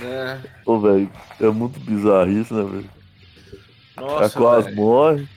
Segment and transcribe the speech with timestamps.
[0.00, 0.40] Né?
[0.66, 2.90] Ô, velho, é muito bizarro isso, né, velho?
[3.96, 4.76] Nossa, A quase velho.
[4.76, 5.28] morre,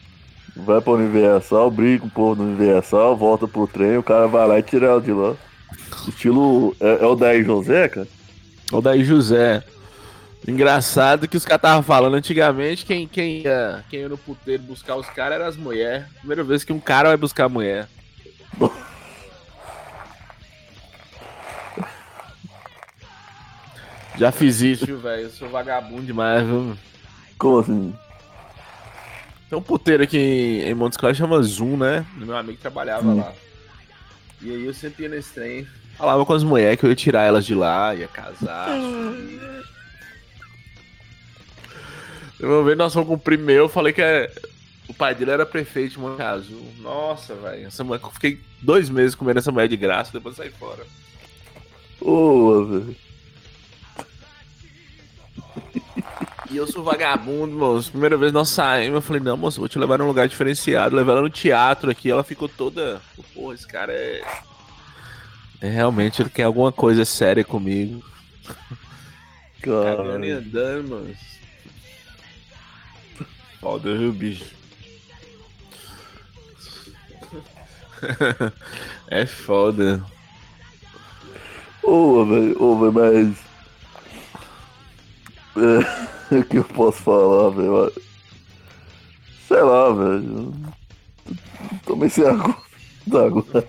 [0.55, 4.47] vai pra Universal, briga com o povo do Universal, volta pro trem, o cara vai
[4.47, 5.35] lá e tira ela de lá.
[6.07, 6.75] Estilo.
[6.79, 8.07] É, é o Daí José, cara?
[8.71, 9.63] O daí José.
[10.47, 14.95] Engraçado que os caras estavam falando antigamente, quem, quem, ia, quem ia no puteiro buscar
[14.95, 16.05] os caras eram as mulheres.
[16.19, 17.87] Primeira vez que um cara vai buscar a mulher.
[24.17, 25.23] Já fiz isso, velho?
[25.23, 26.75] Eu sou vagabundo demais, viu?
[27.37, 27.93] Como assim?
[29.49, 30.17] Tem um puteiro aqui
[30.65, 32.05] em Montes Claros chama Zoom, né?
[32.15, 33.31] Meu amigo trabalhava lá.
[34.41, 35.67] E aí eu sempre ia nesse trem.
[35.97, 38.69] Falava com as mulheres que eu ia tirar elas de lá, ia casar.
[42.39, 44.31] Uma vez nós fomos com o primo meu, eu falei que é-
[44.87, 46.71] o pai dele era prefeito de Monte Azul.
[46.79, 47.65] Nossa, velho.
[47.67, 50.85] Essa mulher, eu fiquei dois meses comendo essa mulher de graça, depois saí fora.
[51.99, 52.95] Ô, velho.
[56.49, 57.91] E eu sou vagabundo, moço.
[57.91, 60.95] Primeira vez nós saímos, eu falei, não, moço, vou te levar num lugar diferenciado.
[60.95, 63.01] Levar ela no teatro aqui, ela ficou toda.
[63.33, 64.21] Porra, esse cara é.
[65.59, 68.03] É realmente, ele quer alguma coisa séria comigo.
[69.61, 71.15] Cagando e andando, mano.
[73.59, 74.45] Foda, viu, bicho?
[79.09, 80.03] é foda.
[81.83, 83.46] ô, velho, ô, velho, mas.
[85.57, 87.93] É, o que eu posso falar, velho?
[89.47, 90.53] Sei lá, velho.
[91.85, 92.55] Tomei sem água.
[93.07, 93.67] Agora.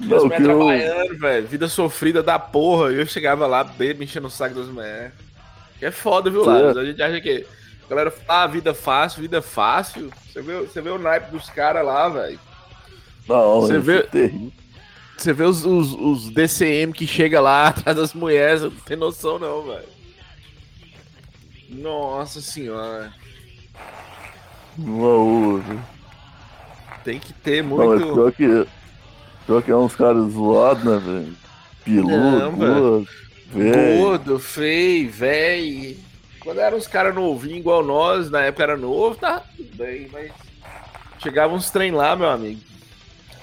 [0.00, 0.42] Não, que eu.
[0.44, 1.46] trabalhando, velho.
[1.46, 2.92] Vida sofrida da porra.
[2.92, 5.12] E eu chegava lá, bebo, enchendo o saco das mulheres.
[5.78, 6.56] Que é foda, viu, Certo.
[6.56, 6.80] Lázaro?
[6.80, 7.46] A gente acha que.
[7.86, 10.10] A galera fala, ah, vida fácil, vida fácil.
[10.32, 12.38] Você vê, você vê o naipe dos caras lá, velho.
[13.28, 14.52] Não, Você vê- é terrível.
[15.16, 19.38] Você vê os, os, os DCM que chega lá atrás das mulheres, não tem noção
[19.38, 19.88] não, velho.
[21.68, 23.12] Nossa senhora.
[24.76, 25.78] Não ouve.
[27.04, 28.14] Tem que ter Não, mas muito.
[28.14, 28.68] pior que.
[29.46, 31.36] Pior que é uns caras zoados, né, velho?
[31.86, 33.06] Não, Piludo,
[33.52, 33.98] velho.
[33.98, 35.96] Gordo, feio, velho.
[36.40, 40.30] Quando eram uns caras novinhos igual nós, na época era novo, tá tudo bem, mas.
[41.20, 42.60] Chegava uns trem lá, meu amigo.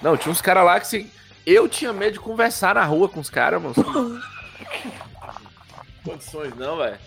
[0.02, 1.12] Não, tinha uns caras lá que se.
[1.46, 3.76] Eu tinha medo de conversar na rua com os caras, mano.
[6.04, 6.98] Condições não, velho.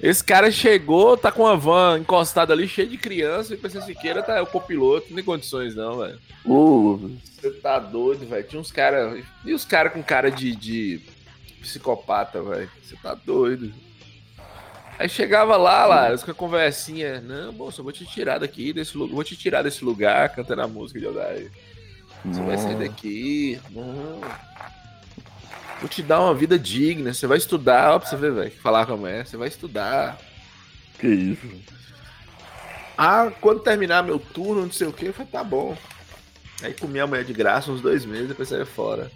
[0.00, 4.22] Esse cara chegou, tá com a van encostada ali, cheia de criança, e pensei Siqueira
[4.22, 6.18] tá é o copiloto, não tem condições não, velho.
[6.98, 7.18] Velho.
[7.24, 8.46] Você tá doido, velho.
[8.46, 9.24] Tinha uns caras.
[9.44, 11.00] E os caras com cara de, de
[11.60, 12.70] psicopata, velho.
[12.82, 13.72] Você tá doido.
[14.98, 17.20] Aí chegava lá, lá, com a conversinha.
[17.20, 19.14] Não, moço, eu vou te tirar daqui, desse lugar.
[19.14, 21.50] Vou te tirar desse lugar, cantando a música de Odair.
[22.24, 23.60] Você vai sair daqui.
[23.70, 24.20] Não.
[25.80, 27.12] Vou te dar uma vida digna.
[27.12, 28.50] Você vai estudar, ó, pra você ver, velho.
[28.62, 29.24] Falar como é.
[29.24, 30.18] Você vai estudar.
[30.98, 31.74] Que isso?
[32.96, 35.76] Ah, quando terminar meu turno, não sei o que, eu falei, tá bom.
[36.62, 39.10] Aí comi a mulher de graça uns dois meses, depois saía fora.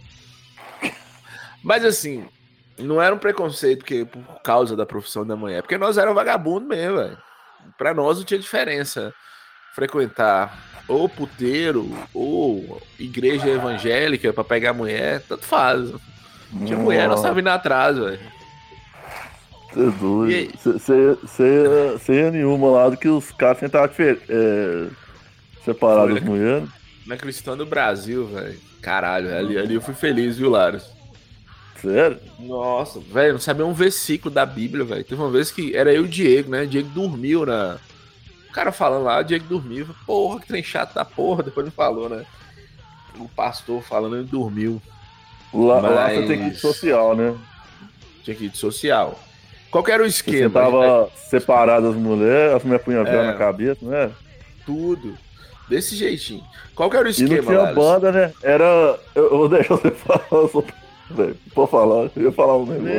[1.63, 2.29] Mas assim,
[2.77, 6.69] não era um preconceito porque, por causa da profissão da mulher, porque nós éramos vagabundos
[6.69, 7.19] mesmo, velho.
[7.77, 9.15] Pra nós não tinha diferença
[9.75, 10.59] frequentar
[10.89, 15.91] ou puteiro ou igreja evangélica pra pegar mulher, tanto faz.
[16.65, 18.19] Tinha mulher, nós tava indo atrás, velho.
[19.71, 20.59] Você é doido.
[20.65, 24.87] Você ia nenhuma lá do que os caras tentavam difer- é,
[25.65, 26.29] separar Foi, das né?
[26.29, 26.69] mulheres.
[27.07, 28.59] Na Cristã do Brasil, velho.
[28.81, 30.85] Caralho, ali, ali eu fui feliz, viu, Laros?
[31.83, 32.19] Sério?
[32.41, 35.05] Nossa, velho, não sabia um versículo da Bíblia, velho.
[35.05, 36.63] Teve uma vez que era eu e o Diego, né?
[36.63, 37.79] O Diego dormiu na.
[38.59, 39.87] O cara falando lá, o Diego dormiu.
[40.05, 41.45] Porra, que trem chato da porra.
[41.45, 42.27] Depois ele falou, né?
[43.17, 44.83] O pastor falando, ele dormiu.
[45.55, 47.37] Lá, lá Mas- você tem que ir social, né?
[48.25, 49.17] Tinha que ir de social.
[49.71, 50.51] Qual que era o Você esquema?
[50.61, 53.27] tava separado das mulheres, as mulheres punham É.
[53.29, 54.11] na cabeça, né?
[54.67, 55.17] Tudo.
[55.69, 56.43] Desse jeitinho.
[56.75, 58.33] Qual que era o E esquema, não tinha banda, né?
[58.43, 58.99] Era.
[59.15, 60.25] Eu, vou deixar você falar.
[60.51, 60.65] Só...
[61.11, 62.95] Velho, Pode falar, eu ia falar um negócio.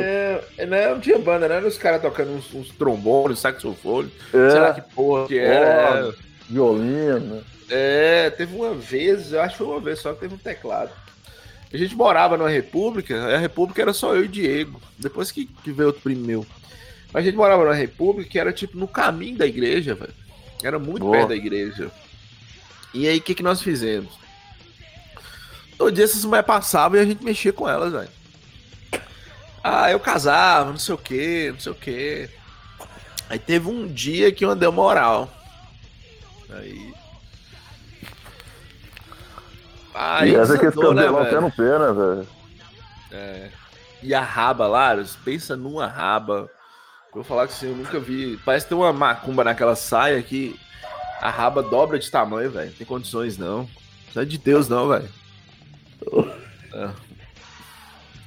[0.58, 4.10] Não, não, não tinha banda, não era os caras tocando uns, uns trombones, saxofone.
[4.34, 6.08] É, Sei lá que porra que era.
[6.08, 6.12] Ó.
[6.48, 7.42] violino, né?
[7.68, 10.90] É, teve uma vez, eu acho que foi uma vez só que teve um teclado.
[11.72, 15.70] A gente morava numa república, a república era só eu e Diego, depois que, que
[15.70, 16.44] veio outro primo meu.
[17.12, 20.14] Mas a gente morava numa república que era tipo no caminho da igreja, velho.
[20.64, 21.16] Era muito Boa.
[21.16, 21.90] perto da igreja.
[22.92, 24.18] E aí, o que, que nós fizemos?
[25.80, 28.10] Todo dia essas mulheres passavam e a gente mexia com elas, velho.
[29.64, 32.28] Ah, eu casava, não sei o que, não sei o que.
[33.30, 35.32] Aí teve um dia que eu andei uma oral.
[36.50, 36.92] Aí.
[39.94, 42.28] Aí e essa que esse né, cabelão até no pé, né, velho?
[43.10, 43.50] É.
[44.02, 46.50] E a raba, Laros, pensa numa raba.
[47.14, 48.38] Vou falar que assim, eu nunca vi.
[48.44, 50.60] Parece ter uma macumba naquela saia que
[51.22, 52.68] a raba dobra de tamanho, velho.
[52.68, 53.66] Não tem condições, não.
[54.14, 55.19] Não é de Deus, não, velho.
[56.72, 56.90] É.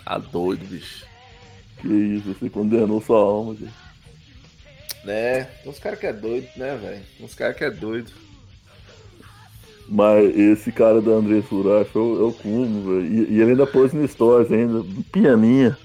[0.05, 1.05] Tá doido, bicho.
[1.79, 3.73] Que isso, você condenou sua alma, gente.
[5.03, 5.43] Né?
[5.43, 7.03] Tem uns caras que é doido, né, velho?
[7.17, 8.11] Tem uns caras que é doido.
[9.87, 13.13] Mas esse cara da André Suracho é o, é o cúmulo, velho.
[13.13, 15.77] E, e ele ainda pôs no stories ainda, pianinha.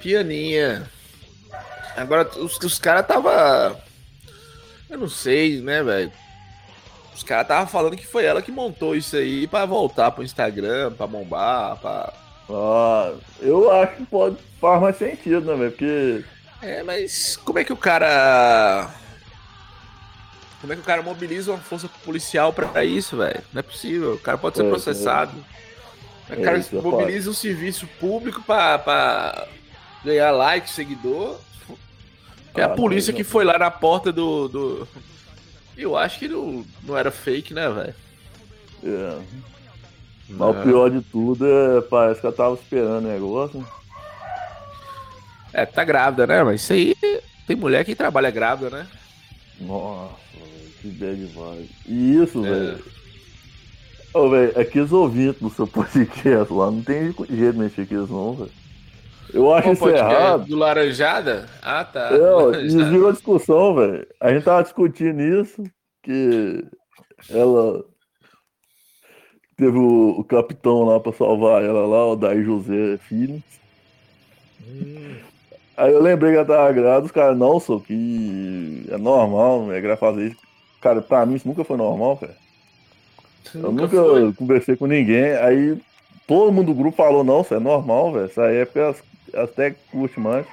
[0.00, 0.90] Pianinha.
[1.96, 3.80] Agora, os, os caras tava.
[4.90, 6.12] Eu não sei, né, velho?
[7.14, 10.92] Os caras tava falando que foi ela que montou isso aí pra voltar pro Instagram,
[10.92, 12.12] pra bombar, pra.
[12.50, 15.70] Ah, eu acho que pode faz mais sentido, né, velho?
[15.72, 16.24] Porque.
[16.62, 18.90] É, mas como é que o cara.
[20.60, 23.42] Como é que o cara mobiliza uma força policial pra isso, velho?
[23.52, 24.14] Não é possível.
[24.14, 25.32] O cara pode ser É, processado.
[26.30, 29.48] O É, cara isso é mobiliza um serviço público pra, pra
[30.04, 31.36] ganhar like, seguidor.
[32.54, 33.30] É a Ah, polícia não, que não.
[33.30, 34.48] foi lá na porta do.
[34.48, 34.88] do...
[35.76, 37.94] Eu acho que não, não era fake, né, velho?
[38.84, 39.18] É.
[40.28, 41.80] Mas o pior de tudo é.
[41.82, 43.66] Parece que ela tava esperando o negócio.
[45.52, 46.42] É, tá grávida, né?
[46.42, 46.96] Mas isso aí
[47.46, 48.86] tem mulher que trabalha grávida, né?
[49.60, 50.14] Nossa,
[50.80, 51.70] que bad vibe.
[51.86, 52.50] E isso, É.
[52.50, 52.84] velho.
[54.14, 58.10] Ô, velho, aqueles ouvintes do seu podcast lá, não tem jeito de mexer com eles,
[58.10, 58.50] não, velho.
[59.32, 60.44] Eu acho Qual isso errado.
[60.46, 61.46] Do Laranjada?
[61.62, 62.10] Ah, tá.
[62.12, 62.66] É, ó, Laranjada.
[62.66, 64.06] isso virou discussão, velho.
[64.20, 65.62] A gente tava discutindo isso,
[66.02, 66.64] que
[67.30, 67.84] ela
[69.56, 73.42] teve o, o capitão lá pra salvar ela lá, o Daí José Filho.
[74.66, 75.14] Hum,
[75.76, 79.72] Aí eu lembrei que ela tava grávida, os caras, não, só que é normal, não
[79.72, 80.40] é grave fazer isso.
[80.80, 82.36] Cara, pra mim isso nunca foi normal, cara.
[83.54, 85.78] Eu nunca conversei com ninguém, aí
[86.26, 88.26] todo mundo do grupo falou, não, isso é normal, velho.
[88.26, 88.94] Essa época
[89.34, 90.46] até curtem mais.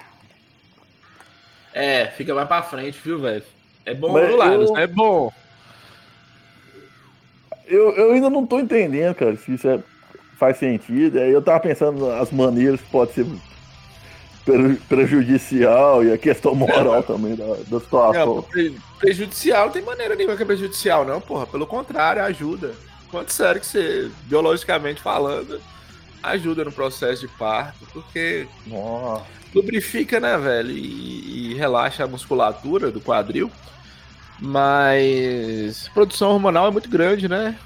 [1.74, 3.44] É, fica mais pra frente, viu, velho?
[3.86, 5.32] É bom Mas do lado, eu- é bom.
[7.66, 9.80] Eu, eu ainda não tô entendendo, cara, se isso é-
[10.38, 11.20] faz sentido.
[11.20, 13.26] Aí eu tava pensando as maneiras que pode ser
[14.46, 18.42] pre- prejudicial e a questão moral também da, da Não, situação.
[18.44, 21.46] pre- prejudicial não tem maneira nenhuma que é prejudicial, não, porra.
[21.46, 22.74] Pelo contrário, ajuda.
[23.12, 25.60] Quanto sério que você, biologicamente falando,
[26.22, 29.26] ajuda no processo de parto, porque Nossa.
[29.54, 30.72] lubrifica, né, velho?
[30.72, 33.52] E, e relaxa a musculatura do quadril.
[34.42, 37.58] Mas produção hormonal é muito grande, né?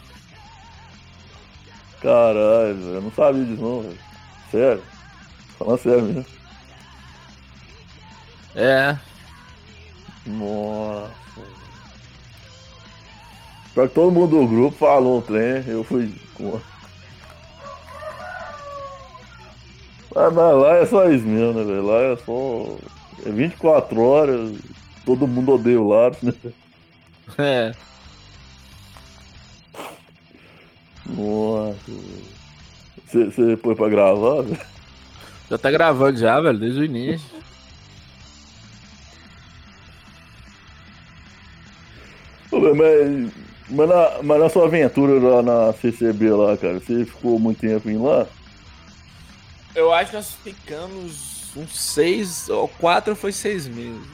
[2.02, 4.00] Caralho, eu não sabia disso não, velho.
[4.52, 4.84] Sério.
[5.58, 6.26] Falando sério mesmo.
[8.56, 8.98] É.
[10.26, 11.24] Nossa.
[13.74, 16.62] Que todo mundo do grupo falou um trem, eu fui com.
[20.16, 21.86] Ah, mas lá é só isso mesmo, né, velho?
[21.86, 22.78] Lá é só.
[23.26, 24.52] É 24 horas,
[25.06, 26.34] todo mundo odeia o Laros, né?
[27.38, 27.74] É.
[31.06, 31.92] Nossa.
[33.08, 34.60] Você pôs pra gravar, velho?
[35.50, 37.28] Já tá gravando já, velho, desde o início.
[42.52, 43.32] Mas,
[43.70, 47.90] mas, na, mas na sua aventura lá na CCB lá, cara, você ficou muito tempo
[47.90, 48.28] em lá?
[49.76, 54.08] Eu acho que nós ficamos uns seis ou quatro foi seis meses.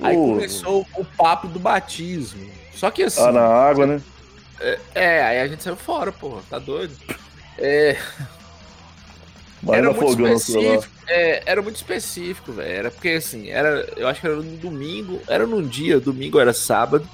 [0.00, 0.28] Aí Pô.
[0.28, 2.50] começou o papo do batismo.
[2.74, 3.22] Só que assim.
[3.22, 4.02] Ah, na água, né?
[4.94, 6.96] É, aí a gente saiu fora, porra, tá doido?
[7.58, 7.96] É,
[9.68, 10.94] era muito específico.
[11.06, 12.72] É, era muito específico, velho.
[12.72, 16.52] Era porque assim, era, eu acho que era no domingo, era num dia, domingo era
[16.52, 17.08] sábado.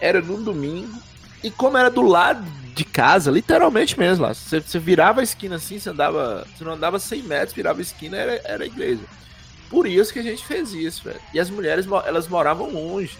[0.00, 0.98] Era num domingo.
[1.42, 2.44] E como era do lado
[2.74, 4.34] de casa, literalmente mesmo lá.
[4.34, 6.46] Você, você virava a esquina assim, você andava.
[6.56, 9.02] Você não andava 100 metros, virava a esquina, era, era a igreja.
[9.68, 11.20] Por isso que a gente fez isso, velho.
[11.32, 13.16] E as mulheres, elas moravam longe.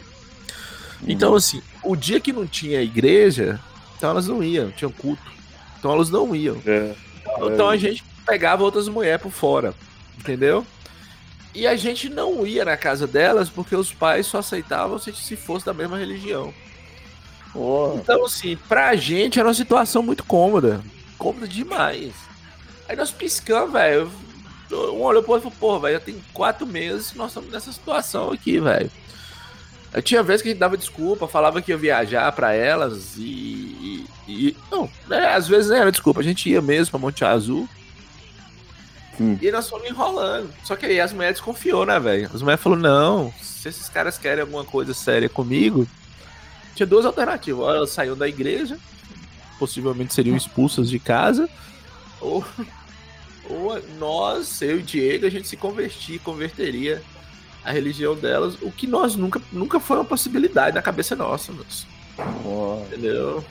[1.06, 3.58] Então, assim, o dia que não tinha igreja,
[3.96, 5.22] então elas não iam, tinham culto.
[5.78, 6.60] Então elas não iam.
[6.64, 6.94] É.
[7.42, 9.74] Então a gente pegava outras mulheres por fora,
[10.18, 10.64] entendeu?
[11.54, 15.36] E a gente não ia na casa delas porque os pais só aceitavam se se
[15.36, 16.54] fosse da mesma religião.
[17.54, 20.80] Ó, Então, assim, pra gente era uma situação muito cômoda.
[21.18, 22.12] Cômoda demais.
[22.88, 24.10] Aí nós piscamos, velho.
[24.70, 27.50] Um olhou pro outro e falou, porra, velho, já tem quatro meses que nós estamos
[27.50, 28.90] nessa situação aqui, velho.
[30.02, 33.20] Tinha vezes que a gente dava desculpa, falava que ia viajar pra elas e.
[33.20, 37.22] e- e- não, né, às vezes não era desculpa, a gente ia mesmo pra Monte
[37.26, 37.68] Azul.
[39.18, 39.38] Sim.
[39.42, 40.48] E nós fomos enrolando.
[40.64, 42.30] Só que aí as mulheres desconfiou, né, velho?
[42.32, 45.86] As mulheres falaram: não, se esses caras querem alguma coisa séria comigo,
[46.74, 47.60] tinha duas alternativas.
[47.60, 48.78] Ou elas saíam da igreja,
[49.58, 51.48] possivelmente seriam expulsas de casa,
[52.20, 52.44] ou,
[53.48, 57.02] ou nós, eu e Diego, a gente se convertir, converteria
[57.64, 61.86] a religião delas, o que nós nunca, nunca foi uma possibilidade na cabeça nossa, moço.
[62.86, 63.44] Entendeu?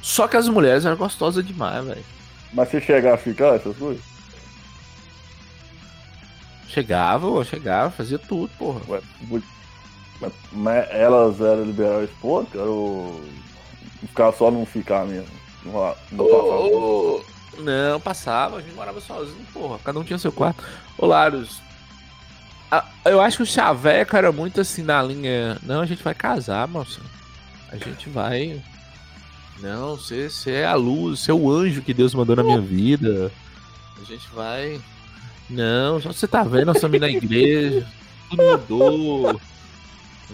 [0.00, 2.04] Só que as mulheres eram gostosas demais, velho.
[2.52, 4.02] Mas você chegar a ficar essas coisas?
[6.68, 8.80] Chegava, chegava, fazia tudo, porra.
[8.88, 9.00] Ué,
[10.22, 13.20] mas, mas elas eram liberais ponto, cara, ou
[14.00, 15.26] ficar só não ficar mesmo?
[15.64, 17.24] Não, não, ô,
[17.58, 19.78] não, passava, a gente morava sozinho, porra.
[19.84, 20.64] Cada um tinha seu quarto.
[20.96, 21.60] Ô, Laros,
[23.04, 25.58] eu acho que o Chaveco era muito assim na linha.
[25.62, 27.00] Não, a gente vai casar, moça.
[27.70, 28.62] A gente vai.
[29.60, 32.60] Não, você, você é a luz, você é o anjo que Deus mandou na minha
[32.60, 33.30] vida.
[34.00, 34.80] A gente vai.
[35.50, 37.86] Não, só você tá vendo, nós estamos na igreja.
[38.30, 39.40] Tudo mudou.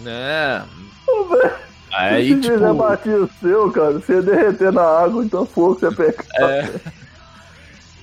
[0.02, 0.64] Né?
[1.92, 2.74] Aí, Se tipo...
[2.74, 6.24] batia o seu, cara, você ia derreter na água, então fogo você ia pegar.
[6.36, 6.70] É.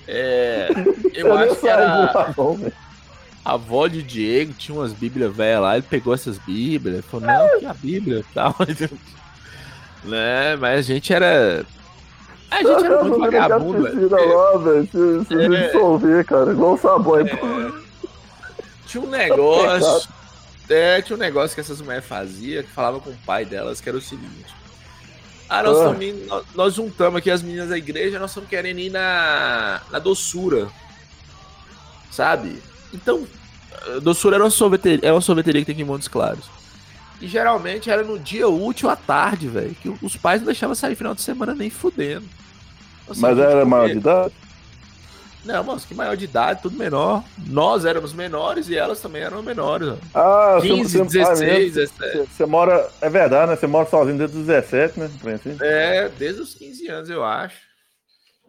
[0.08, 0.70] É.
[1.14, 2.12] Eu, eu acho que era.
[3.44, 7.60] A avó de Diego tinha umas bíblias velhas lá, ele pegou essas bíblias, falou, não,
[7.60, 8.56] que a bíblia tal.
[10.04, 10.56] né?
[10.56, 11.66] Mas a gente era.
[12.50, 14.10] A gente era muito vagabundo, velho.
[14.10, 14.86] lá, velho.
[14.86, 15.68] Se, se é...
[15.68, 17.20] dissolver, cara, igual o sabão.
[17.20, 17.26] É...
[18.88, 20.10] Tinha um negócio.
[20.70, 23.88] É, tinha um negócio que essas mulheres faziam, que falava com o pai delas, que
[23.88, 24.54] era o seguinte.
[25.48, 25.96] Ah, nós, ah.
[26.28, 30.68] nós, nós juntamos aqui as meninas da igreja, nós estamos querendo ir na, na doçura.
[32.10, 32.62] Sabe?
[32.94, 33.28] Então,
[34.02, 36.46] doçura era uma sorveteria, é uma sorveteria que tem aqui em Montes Claros.
[37.22, 39.76] E geralmente era no dia útil à tarde, velho.
[39.76, 42.28] Que os pais não deixavam sair final de semana nem fudendo.
[43.18, 44.34] Mas era maior de idade?
[45.46, 47.24] Não, moço, que maior de idade, tudo menor.
[47.48, 49.90] Nós éramos menores e elas também eram menores.
[49.90, 49.98] Ó.
[50.14, 52.18] Ah, 15, você, 16, 17.
[52.18, 52.90] Você, mora.
[53.00, 53.56] É verdade, né?
[53.56, 55.06] Você mora sozinho desde os 17, né?
[55.06, 55.58] Assim.
[55.62, 57.58] É, desde os 15 anos, eu acho.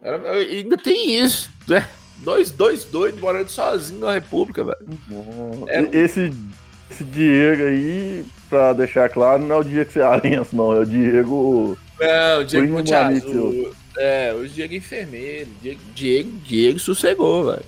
[0.01, 1.87] Era, ainda tem isso, né?
[2.17, 5.65] Dois, dois doidos morando sozinho na República, velho.
[5.67, 5.81] É...
[5.95, 6.33] Esse,
[6.89, 10.73] esse Diego aí, pra deixar claro, não é o Diego Cearense, não.
[10.75, 11.77] É o Diego.
[11.99, 13.71] Não, o Diego Monte Azul.
[13.97, 15.49] É, o Diego enfermeiro.
[15.61, 17.65] Diego, Diego, Diego sossegou, velho.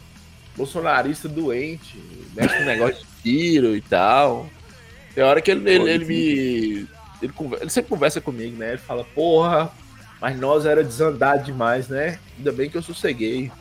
[0.55, 1.97] Bolsonarista doente.
[2.35, 4.49] Mexe com negócio de tiro e tal.
[5.15, 6.87] Tem hora que ele, ele, ele me.
[7.21, 8.69] Ele, ele sempre conversa comigo, né?
[8.69, 9.71] Ele fala, porra,
[10.21, 12.19] mas nós era desandado demais, né?
[12.37, 13.51] Ainda bem que eu sosseguei.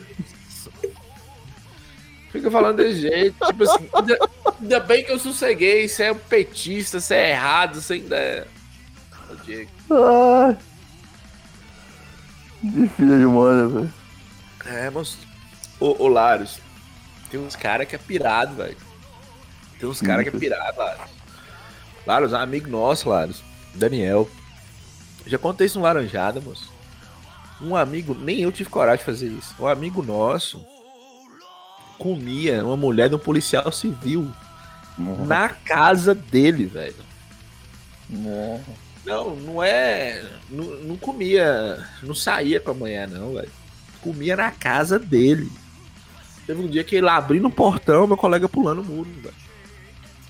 [2.32, 6.18] Fica falando desse jeito, tipo assim, ainda, ainda, bem que eu sosseguei, você é um
[6.18, 8.46] petista, você é errado, você ainda é.
[9.46, 9.72] Diego.
[9.90, 10.56] Ah,
[12.62, 13.94] de filha de mano, velho.
[14.66, 15.18] É, mas.
[15.80, 16.60] Ô, ô Laros,
[17.30, 18.78] tem uns caras que é pirado, velho.
[19.80, 21.12] Tem uns caras que é pirado, Laros.
[22.06, 23.44] Laros, um amigo nosso, Laros,
[23.76, 24.30] Daniel.
[25.26, 26.72] Já contei isso no Laranjada, moço.
[27.62, 29.54] Um amigo, nem eu tive coragem de fazer isso.
[29.60, 30.66] Um amigo nosso
[31.98, 34.32] comia uma mulher de um policial civil
[34.98, 35.26] uhum.
[35.26, 36.96] na casa dele, velho.
[38.10, 38.62] Uhum.
[39.08, 40.22] Não, não é.
[40.50, 41.88] Não, não, comia.
[42.04, 43.50] Não saía com a mulher, não, velho.
[44.02, 45.50] Comia na casa dele.
[46.46, 49.36] Teve um dia que ele abriu no portão, meu colega pulando o muro, velho.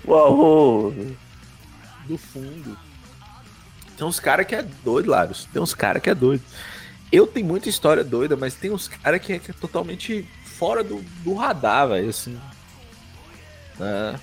[0.06, 0.94] Uau!
[2.06, 2.78] Do fundo.
[3.96, 5.48] Tem uns caras que é doido, Laros.
[5.52, 6.42] Tem uns caras que é doido.
[7.10, 10.84] Eu tenho muita história doida, mas tem uns caras que, é, que é totalmente fora
[10.84, 12.38] do, do radar, velho, assim.
[13.80, 14.14] É.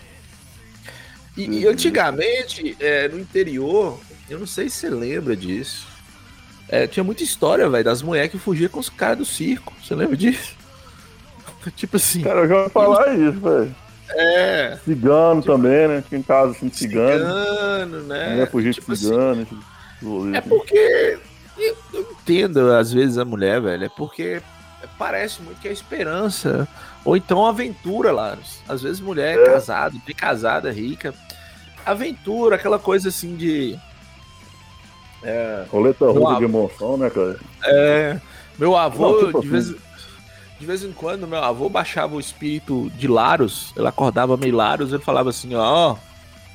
[1.35, 1.73] E, e, uhum.
[1.73, 5.87] antigamente, é, no interior, eu não sei se você lembra disso.
[6.67, 9.73] É, tinha muita história, velho, das mulheres que fugiam com os caras do circo.
[9.83, 10.55] Você lembra disso?
[11.75, 12.21] tipo assim.
[12.21, 13.75] Cara, eu já vou falar isso, velho.
[14.09, 14.77] É.
[14.83, 16.03] Cigano tipo, também, né?
[16.07, 17.25] Tinha em casa assim, cigano.
[17.25, 18.37] Cigano, né?
[18.37, 19.41] Ia fugir tipo cigano.
[19.41, 21.19] Assim, é porque.
[21.57, 23.85] Eu, eu entendo, às vezes, a mulher, velho.
[23.85, 24.41] É porque
[24.97, 26.67] parece muito que é esperança.
[27.03, 28.37] Ou então aventura lá.
[28.67, 29.45] Às vezes mulher é.
[29.45, 31.13] casada, bem casada, rica.
[31.85, 33.79] Aventura, aquela coisa assim de.
[35.25, 37.39] É, Roleta russa de emoção, né, cara?
[37.63, 38.21] É.
[38.59, 39.79] Meu avô, Não, tipo de, vez, assim.
[40.59, 43.73] de vez em quando, meu avô baixava o espírito de Laros.
[43.75, 45.95] Ele acordava meio Laros, ele falava assim, ó.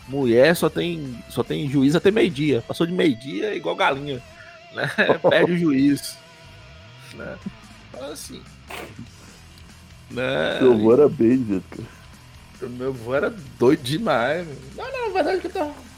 [0.09, 2.65] Mulher só tem, só tem juiz até meio-dia.
[2.67, 4.23] Passou de meio-dia é igual galinha.
[4.73, 4.89] Né?
[5.29, 6.17] Perde o juiz.
[7.15, 7.37] Né?
[8.11, 8.41] assim.
[10.11, 10.59] Né?
[10.59, 12.71] Seu avô era bem, cara.
[12.71, 14.47] Meu avô era doido demais.
[14.77, 15.89] Não, não, na verdade que eu tava.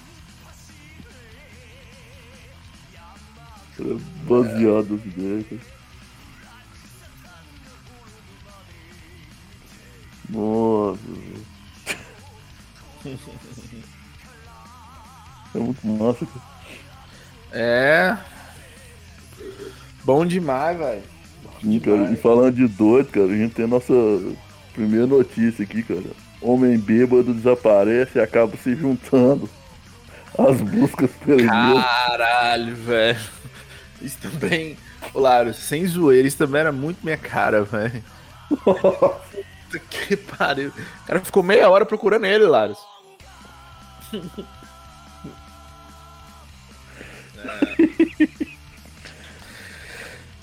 [4.26, 5.60] Baseado as ideias, cara.
[10.30, 10.98] Nossa,
[15.54, 16.52] É muito massa, cara.
[17.52, 18.16] É.
[20.04, 21.02] Bom demais, velho.
[21.60, 22.10] Sim, cara.
[22.12, 23.92] E falando de doido, cara, a gente tem a nossa
[24.72, 26.02] primeira notícia aqui, cara.
[26.40, 29.48] Homem bêbado desaparece e acaba se juntando
[30.36, 33.20] às buscas pelo Caralho, velho.
[34.02, 34.76] Isso também.
[35.12, 38.02] Claro, sem zoeira, isso também era muito minha cara, velho.
[38.48, 40.70] Puta que pariu.
[40.70, 42.78] O cara ficou meia hora procurando ele, Laros.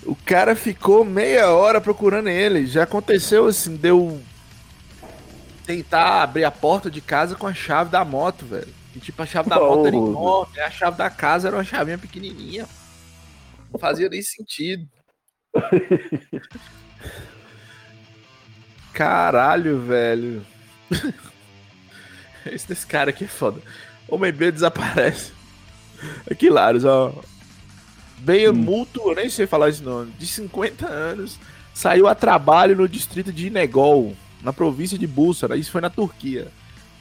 [0.05, 2.65] O cara ficou meia hora procurando ele.
[2.65, 4.21] Já aconteceu assim, deu.
[5.65, 8.73] Tentar abrir a porta de casa com a chave da moto, velho.
[8.95, 11.97] E tipo, a chave da moto era enorme, a chave da casa era uma chavinha
[11.97, 12.67] pequenininha.
[13.71, 14.88] Não fazia nem sentido.
[18.93, 20.45] Caralho, velho.
[22.45, 23.61] Esse desse cara aqui é foda.
[24.07, 25.31] Homem B desaparece.
[26.29, 27.13] Aqui, Laros, ó.
[28.19, 28.53] Bem hum.
[28.53, 31.39] Multo, eu nem sei falar esse nome, de 50 anos,
[31.73, 35.55] saiu a trabalho no distrito de Inegol, na província de Bússara.
[35.55, 36.47] Isso foi na Turquia.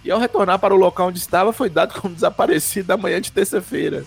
[0.04, 3.32] E ao retornar para o local onde estava, foi dado como desaparecido na manhã de
[3.32, 4.04] terça-feira.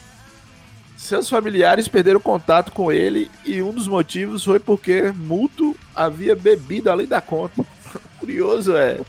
[1.01, 6.91] Seus familiares perderam contato com ele e um dos motivos foi porque Multo havia bebido
[6.91, 7.65] além da conta.
[8.19, 8.99] Curioso é,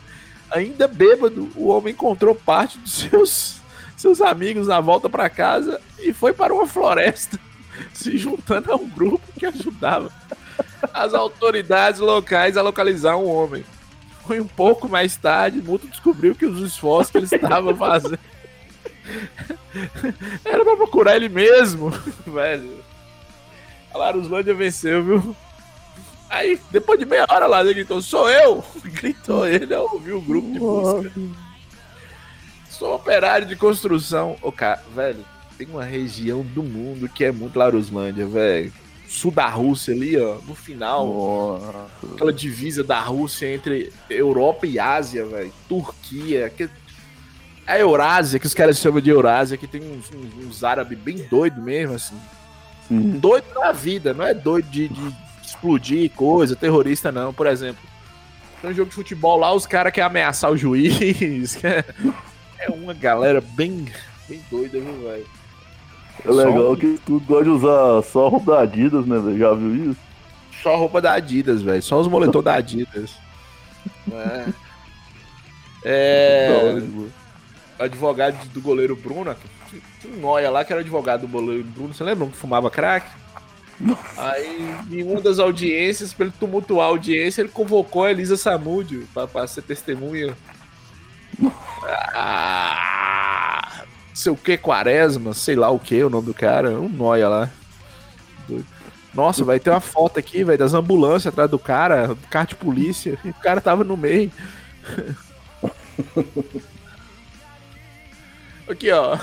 [0.51, 3.61] ainda bêbado, o homem encontrou parte dos seus,
[3.95, 7.39] seus amigos na volta para casa e foi para uma floresta,
[7.93, 10.11] se juntando a um grupo que ajudava
[10.95, 13.67] as autoridades locais a localizar um homem.
[14.27, 18.19] Foi um pouco mais tarde, Multo descobriu que os esforços que ele estava fazendo
[20.45, 21.91] era pra procurar ele mesmo,
[22.27, 22.83] velho.
[23.93, 25.37] A Laruslândia venceu, viu?
[26.31, 28.65] Aí, depois de meia hora lá, ele gritou, sou eu!
[28.85, 31.13] Gritou ele, eu ouvi o grupo de busca.
[32.71, 34.37] Sou operário de construção.
[34.41, 35.25] Ô, cara, velho,
[35.59, 38.73] tem uma região do mundo que é muito Laruslândia, velho.
[39.07, 41.07] Sul da Rússia ali, ó, no final.
[41.07, 41.87] Nossa.
[42.15, 45.53] Aquela divisa da Rússia entre Europa e Ásia, velho.
[45.69, 46.49] Turquia.
[46.49, 46.71] Que...
[47.67, 51.19] A Eurásia, que os caras chamam de Eurásia, que tem uns, uns, uns árabes bem
[51.31, 52.17] doidos mesmo, assim.
[52.89, 53.19] Sim.
[53.19, 57.83] Doido na vida, não é doido de, de explodir coisa, terrorista não, por exemplo.
[58.61, 61.59] Tem um jogo de futebol lá, os caras querem ameaçar o juiz.
[61.65, 63.87] é uma galera bem,
[64.29, 65.27] bem doida, viu, velho?
[66.25, 69.39] É legal que tu gosta de usar só roupa da Adidas, né, velho?
[69.39, 70.01] Já viu isso?
[70.63, 71.83] Só roupa da Adidas, velho.
[71.83, 73.11] Só os moletons da Adidas.
[74.13, 74.47] É.
[75.85, 76.83] é...
[77.83, 79.35] Advogado do goleiro Bruno,
[80.05, 81.95] um noia lá que era advogado do goleiro Bruno.
[81.95, 83.07] Você lembra que fumava crack?
[84.17, 89.09] Aí, em uma das audiências, para ele tumultuar a audiência, ele convocou a Elisa Samúdio
[89.13, 90.37] para ser testemunha.
[92.15, 97.29] Ah, sei o que, Quaresma, sei lá o que, o nome do cara, um noia
[97.29, 97.51] lá.
[99.13, 102.55] Nossa, vai ter uma foto aqui, velho, das ambulâncias atrás do cara, do carro de
[102.55, 104.31] polícia, e o cara tava no meio.
[108.73, 109.17] aqui, ó.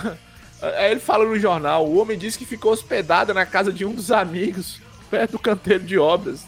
[0.61, 3.93] Aí ele fala no jornal: o homem disse que ficou hospedado na casa de um
[3.93, 6.45] dos amigos, perto do canteiro de obras,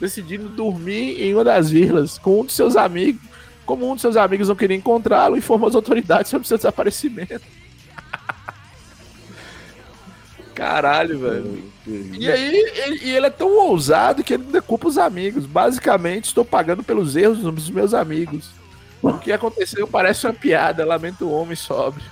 [0.00, 3.22] decidindo dormir em uma das vilas com um dos seus amigos.
[3.66, 7.42] Como um dos seus amigos não queria encontrá-lo, informou as autoridades sobre seu desaparecimento.
[10.54, 11.70] Caralho, velho.
[11.86, 15.44] E aí, ele, e ele é tão ousado que ele ainda culpa os amigos.
[15.44, 18.57] Basicamente, estou pagando pelos erros dos meus amigos.
[19.02, 20.84] O que aconteceu parece uma piada.
[20.84, 22.04] Lamento o homem sóbrio.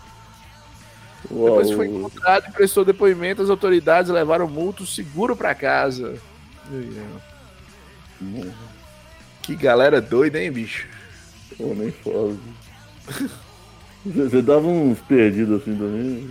[1.31, 1.49] Uou.
[1.49, 6.19] Depois foi encontrado e prestou depoimento, as autoridades levaram multo seguro para casa.
[9.43, 10.87] Que galera doida, hein, bicho?
[11.57, 12.37] Pô, nem foda.
[14.05, 16.31] Você dava uns perdidos assim também?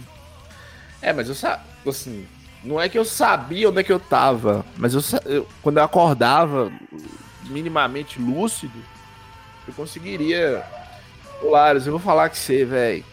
[1.02, 2.26] É, mas eu sabia, assim,
[2.64, 5.84] não é que eu sabia onde é que eu tava, mas eu, eu quando eu
[5.84, 6.72] acordava
[7.44, 8.74] minimamente lúcido,
[9.68, 10.64] eu conseguiria.
[11.44, 13.04] Lares, eu vou falar que você, velho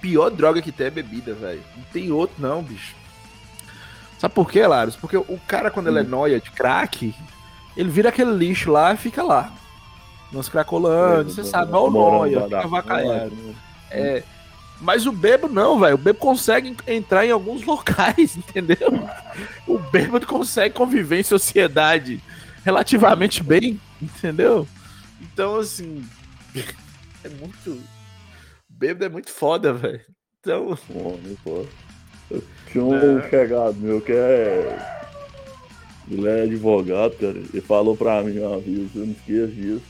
[0.00, 1.62] pior droga que tem é bebida, velho.
[1.76, 2.94] Não tem outro, não, bicho.
[4.18, 4.96] Sabe por quê, Laros?
[4.96, 5.90] Porque o cara, quando hum.
[5.90, 6.08] ele é hum.
[6.08, 7.14] noia de crack,
[7.76, 9.52] ele vira aquele lixo lá e fica lá.
[10.32, 13.56] Nos cracolando, você sabe, é o noia, fica avacalhando.
[13.90, 14.22] É.
[14.80, 15.94] Mas o bebo não, velho.
[15.94, 19.08] O bebo consegue entrar em alguns locais, entendeu?
[19.66, 22.22] O bêbado consegue conviver em sociedade
[22.64, 24.68] relativamente bem, entendeu?
[25.20, 26.04] Então, assim,
[27.24, 27.82] é muito
[28.78, 30.00] bêbado é muito foda, velho.
[30.40, 30.78] Então.
[30.94, 31.66] Homem, pô.
[32.30, 33.28] Eu tinha um é.
[33.28, 34.96] chegado meu que é.
[36.10, 37.36] Ele é advogado, cara.
[37.36, 39.82] Ele falou pra mim uma vez, eu não esqueço disso.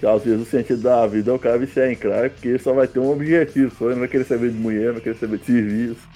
[0.00, 2.58] Que às vezes o sentido da vida é o cara viciar em crack, porque ele
[2.58, 5.02] só vai ter um objetivo, só ele não vai querer saber de mulher, não vai
[5.02, 6.08] querer saber de serviço.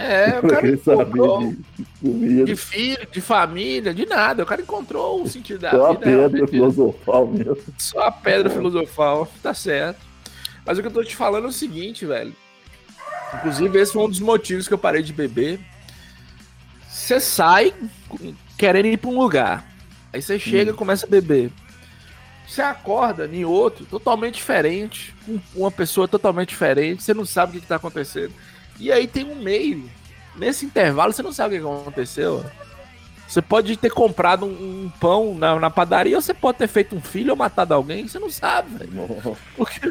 [0.00, 1.54] É, o cara encontrou
[2.00, 4.42] de, de, filho, de família, de nada.
[4.42, 6.04] O cara encontrou o sentido da Só vida.
[6.06, 7.58] Só a pedra filosofal mesmo.
[7.76, 8.56] Só a pedra é.
[8.56, 10.00] filosofal, tá certo.
[10.64, 12.34] Mas o que eu tô te falando é o seguinte, velho.
[13.34, 15.60] Inclusive, esse foi um dos motivos que eu parei de beber.
[16.88, 17.74] Você sai
[18.56, 19.70] querendo ir pra um lugar.
[20.12, 20.76] Aí você chega e hum.
[20.76, 21.50] começa a beber.
[22.46, 27.60] Você acorda em outro, totalmente diferente, com uma pessoa totalmente diferente, você não sabe o
[27.60, 28.32] que, está acontecendo.
[28.80, 29.88] E aí tem um meio.
[30.34, 32.44] Nesse intervalo, você não sabe o que aconteceu.
[33.28, 36.96] Você pode ter comprado um, um pão na, na, padaria, ou você pode ter feito
[36.96, 39.36] um filho ou matado alguém, você não sabe, velho.
[39.56, 39.88] Porque...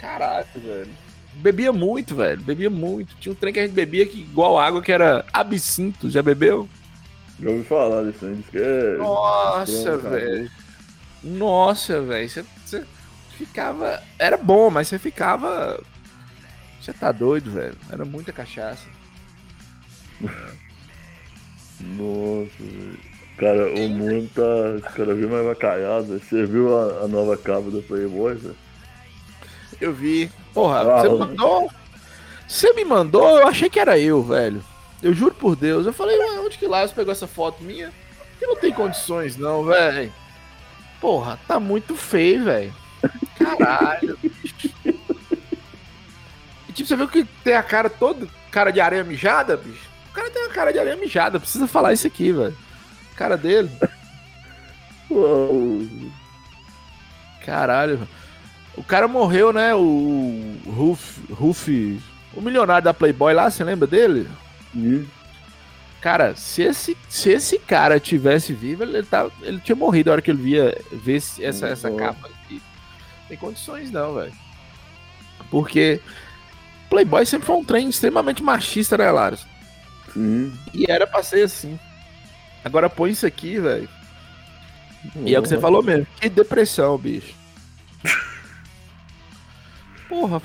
[0.00, 0.90] Caralho, velho.
[1.34, 2.40] Bebia muito, velho.
[2.40, 3.16] Bebia muito.
[3.16, 6.10] Tinha um trem que a gente bebia que, igual água, que era absinto.
[6.10, 6.68] Já bebeu?
[7.40, 8.44] Já ouvi falar disso aí.
[8.54, 8.96] É...
[8.98, 10.50] Nossa, velho.
[11.22, 12.28] Nossa, velho.
[12.28, 12.84] Você, você
[13.36, 14.02] ficava.
[14.18, 15.80] Era bom, mas você ficava.
[16.88, 17.76] Você tá doido, velho.
[17.92, 18.86] Era muita cachaça.
[21.78, 22.98] Nossa, velho.
[23.36, 26.18] Cara, o mundo tá cada vez mais vacaiado.
[26.18, 28.56] Você viu a, a nova capa do Playboy, velho?
[29.78, 30.32] Eu vi.
[30.54, 31.70] Porra, ah, você mandou?
[32.48, 33.38] Você me mandou?
[33.38, 34.64] Eu achei que era eu, velho.
[35.02, 35.84] Eu juro por Deus.
[35.84, 37.92] Eu falei, onde que Lars pegou essa foto minha?
[38.38, 40.10] Que não tem condições, não, velho.
[41.02, 42.74] Porra, tá muito feio, velho.
[43.38, 44.18] Caralho.
[44.64, 44.67] e
[46.78, 49.88] tipo, você viu que tem a cara toda, cara de areia mijada, bicho?
[50.10, 52.56] O cara tem uma cara de areia mijada, precisa falar isso aqui, velho.
[53.14, 53.70] Cara dele.
[57.44, 58.08] Caralho.
[58.76, 59.74] O cara morreu, né?
[59.74, 62.00] O Ruf, Ruf,
[62.34, 64.28] o milionário da Playboy lá, você lembra dele?
[64.72, 65.08] Sim.
[66.00, 70.22] Cara, se esse, se esse cara tivesse vivo, ele, tá, ele tinha morrido a hora
[70.22, 72.62] que ele via ver essa, essa capa aqui.
[73.26, 74.32] Tem condições não, velho.
[75.50, 76.00] Porque
[76.88, 79.46] Playboy sempre foi um trem extremamente machista, né, Laros?
[80.12, 80.52] Sim.
[80.72, 81.78] E era pra ser assim.
[82.64, 83.88] Agora põe isso aqui, velho.
[85.24, 86.06] E é o que você falou mesmo.
[86.20, 87.34] Que depressão, bicho.
[90.08, 90.40] Porra,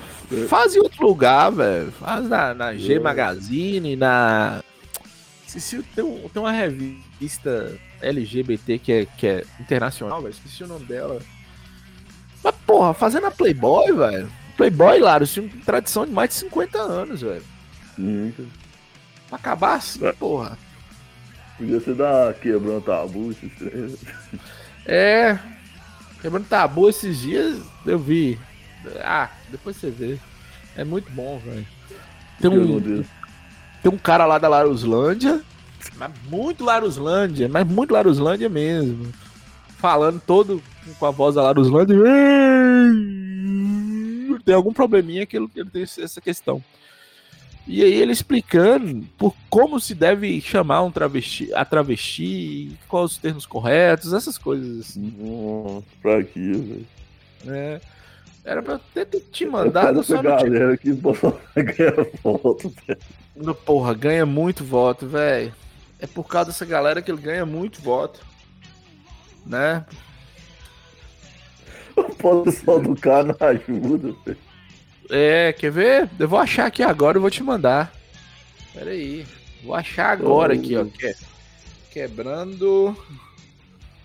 [0.48, 1.90] faz em outro lugar, velho.
[1.92, 4.62] Faz na, na G Magazine, na
[5.56, 10.32] Esqueci, tem, um, tem uma revista LGBT que é, que é internacional, velho.
[10.32, 11.20] Esqueci o nome dela.
[12.42, 14.30] Mas, porra, fazendo a Playboy, velho.
[14.56, 17.42] Playboy, Laro, tinha tradição de mais de 50 anos, velho.
[17.98, 18.32] Hum.
[19.28, 20.12] Pra acabar assim, é.
[20.12, 20.56] porra.
[21.56, 24.04] Podia ser da quebrando tabu esses três.
[24.86, 25.38] É.
[26.20, 28.38] Quebrando tabu esses dias eu vi.
[29.02, 30.18] Ah, depois você vê.
[30.76, 31.66] É muito bom, velho.
[32.40, 33.04] Tem um,
[33.82, 35.40] tem um cara lá da Laruslândia,
[35.96, 39.12] mas muito Laruslândia, mas muito Laruslândia mesmo.
[39.78, 40.62] Falando todo
[40.98, 41.96] com a voz da Laruslândia.
[44.44, 46.62] Tem algum probleminha que ele, ele tem essa questão.
[47.66, 53.18] E aí ele explicando por como se deve chamar um travesti, a travesti, quais os
[53.18, 55.14] termos corretos, essas coisas assim.
[55.18, 56.86] Nossa, pra quê, velho?
[57.46, 57.80] É.
[58.44, 63.54] Era pra ter te mandado só galera que ganha foto, velho.
[63.54, 65.54] Porra, ganha muito voto, velho.
[65.98, 68.20] É por causa dessa galera que ele ganha muito voto.
[69.46, 69.84] Né?
[71.96, 74.36] O posição do cara não ajuda.
[75.10, 76.10] É, quer ver?
[76.18, 77.92] Eu vou achar aqui agora e vou te mandar.
[78.72, 79.26] Pera aí.
[79.62, 80.58] Vou achar agora oh.
[80.58, 80.84] aqui, ó.
[80.84, 81.14] Que...
[81.90, 82.96] Quebrando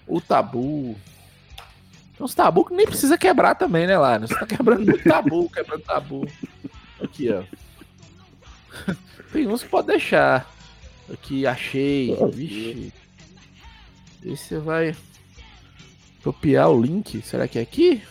[0.07, 0.95] o tabu.
[2.15, 4.27] Tem uns tabu que nem precisa quebrar também, né, Lana?
[4.27, 6.27] Você tá quebrando muito tabu, quebrando tabu.
[7.01, 7.43] Aqui, ó.
[9.31, 10.49] Tem uns que pode deixar.
[11.11, 12.15] Aqui, achei.
[12.31, 12.93] Vixe.
[14.23, 14.95] Esse você vai
[16.23, 17.21] copiar o link.
[17.21, 18.01] Será que é aqui?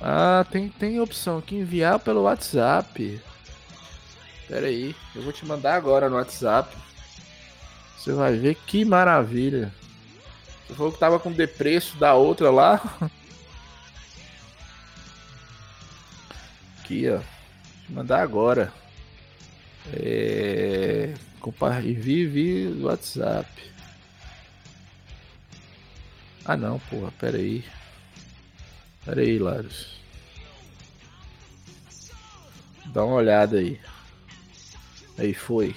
[0.00, 3.20] Ah, tem, tem opção aqui enviar pelo WhatsApp.
[4.48, 6.76] Pera aí, eu vou te mandar agora no WhatsApp.
[7.98, 9.72] Você vai ver que maravilha.
[10.66, 12.80] Você falou que tava com depreço da outra lá.
[16.86, 17.18] aqui, ó.
[17.88, 18.72] Vou mandar agora.
[19.92, 21.14] É...
[21.46, 23.48] Compartilhe via WhatsApp.
[26.44, 27.64] Ah não, porra, pera aí.
[29.04, 30.00] Pera aí, Laros.
[32.86, 33.80] Dá uma olhada aí.
[35.16, 35.76] Aí foi.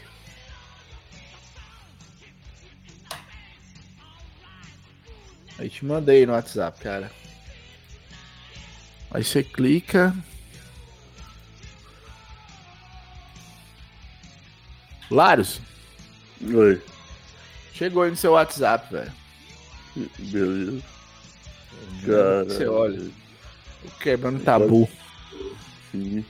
[5.60, 7.12] Aí te mandei no WhatsApp, cara.
[9.12, 10.16] Aí você clica.
[15.10, 15.62] Larios.
[16.42, 16.82] Oi.
[17.74, 19.12] Chegou aí no seu WhatsApp, velho.
[20.20, 20.84] Beleza.
[22.06, 22.46] Cara.
[22.46, 23.10] Você olha.
[24.02, 24.90] Quebrando tabu.
[25.92, 26.24] Sim.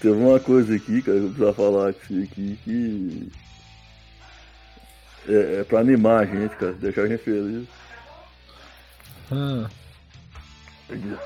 [0.00, 2.28] Teve uma coisa aqui, cara, que eu preciso falar aqui
[2.64, 3.32] que.
[5.28, 7.68] É, é pra animar a gente, cara, deixar a gente feliz.
[9.32, 9.66] Hum.
[10.88, 11.16] Aqui.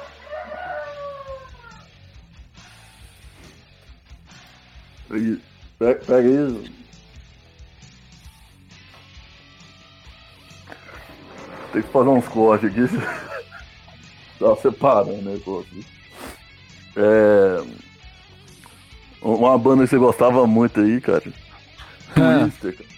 [5.11, 5.41] Aí,
[5.83, 6.73] pega, pega isso.
[11.73, 12.81] Tem que fazer uns cortes aqui.
[14.39, 15.87] Tá separando, né, corte.
[16.97, 17.63] É.
[19.23, 21.23] Uma banda que você gostava muito aí, cara.
[22.13, 22.91] Twister, cara.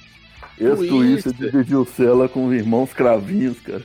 [0.59, 3.85] Esse Twister dividiu cela com irmãos cravinhos, cara.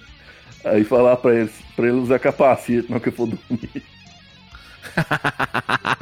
[0.64, 3.84] Aí falar pra eles, pra eles usar capacete não que for dormir.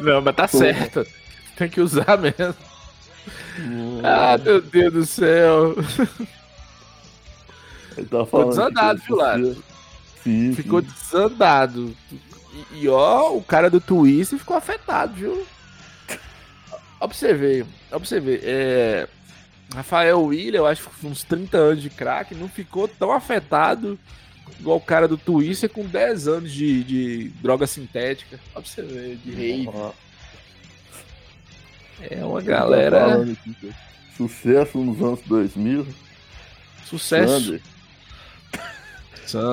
[0.00, 0.58] Não, mas tá Pô.
[0.58, 1.06] certo.
[1.56, 2.54] Tem que usar mesmo.
[4.04, 5.74] Ah, meu Deus do céu.
[7.94, 9.56] Ficou desandado, viu, Lara?
[10.22, 10.54] Sim.
[10.54, 10.88] Ficou sim.
[10.88, 11.96] desandado.
[12.72, 15.46] E, e, ó, o cara do Twist ficou afetado, viu?
[17.00, 17.66] Você ver.
[18.44, 19.08] É...
[19.74, 23.98] Rafael William, eu acho que uns 30 anos de crack, não ficou tão afetado
[24.58, 28.38] igual o cara do Twister com 10 anos de, de droga sintética.
[28.52, 29.68] Pra você ver, de rave.
[32.10, 33.22] É uma galera.
[33.22, 33.72] Aqui,
[34.16, 35.86] Sucesso nos anos 2000.
[36.84, 37.60] Sucesso.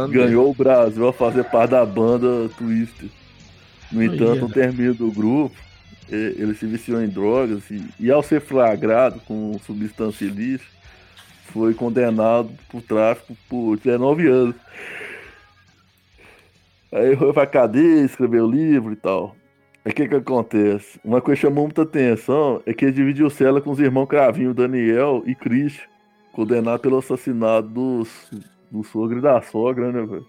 [0.10, 3.10] Ganhou o Brasil a fazer parte da banda Twister.
[3.92, 5.56] No entanto, no término do grupo,
[6.10, 10.75] ele se viciou em drogas e, e ao ser flagrado com substância ilícita,
[11.46, 14.56] foi condenado por tráfico por 19 anos.
[16.92, 19.36] Aí foi pra cadeia, escreveu livro e tal.
[19.84, 21.00] Aí o que que acontece?
[21.04, 24.54] Uma coisa que chamou muita atenção é que ele dividiu cela com os irmãos Cravinho,
[24.54, 25.86] Daniel e Christian,
[26.32, 28.32] condenado pelo assassinato dos,
[28.72, 30.26] do sogro e da sogra, né, velho?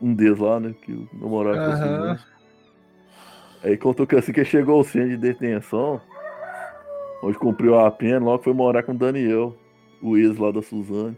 [0.00, 2.06] Um deles lá, né, que namorava uhum.
[2.06, 2.34] com os
[3.64, 6.00] Aí contou que assim que chegou ao centro de detenção,
[7.22, 9.56] onde cumpriu a pena, logo foi morar com o Daniel,
[10.02, 11.16] o ex lá da Suzane.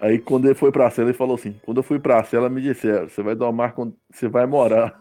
[0.00, 2.60] Aí quando ele foi pra cela, ele falou assim, quando eu fui pra cela, me
[2.60, 5.00] disseram, você vai domar quando você vai morar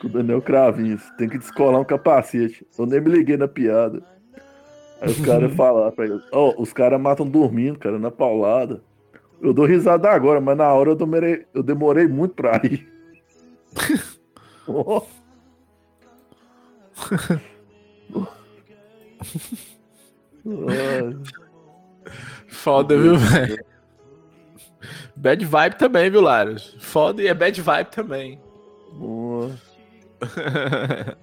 [0.00, 1.02] com o Daniel Cravinhos.
[1.16, 2.66] Tem que descolar um capacete.
[2.78, 4.02] Eu nem me liguei na piada.
[5.00, 8.82] Aí os caras falaram pra ele: Ó, oh, os caras matam dormindo, cara, na paulada.
[9.40, 12.88] Eu dou risada agora, mas na hora eu demorei, eu demorei muito pra ir.
[14.66, 15.02] oh.
[22.48, 23.64] Foda, viu, velho?
[25.16, 26.76] Bad vibe também, viu, Laros?
[26.78, 28.40] Foda e é bad vibe também.
[28.92, 29.50] Boa.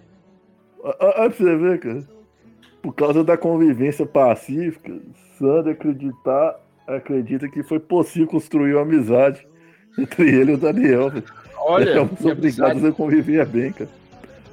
[0.83, 2.03] Olha pra você ver, cara.
[2.81, 4.99] Por causa da convivência pacífica,
[5.39, 9.45] Sander acreditar, acredita que foi possível construir uma amizade
[9.97, 11.11] entre ele e o Daniel.
[11.57, 12.88] Olha, Fomos obrigados amizade...
[12.88, 13.89] a conviver bem, cara.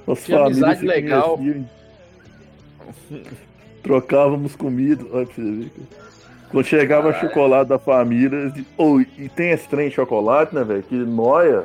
[0.06, 1.38] Nossa que amizade legal.
[3.82, 5.04] Trocávamos comida.
[5.12, 6.02] Olha pra você ver, cara.
[6.50, 7.28] Quando chegava Caralho.
[7.28, 10.82] chocolate da família, oh, e tem esse trem de chocolate, né, velho?
[10.82, 11.64] Que noia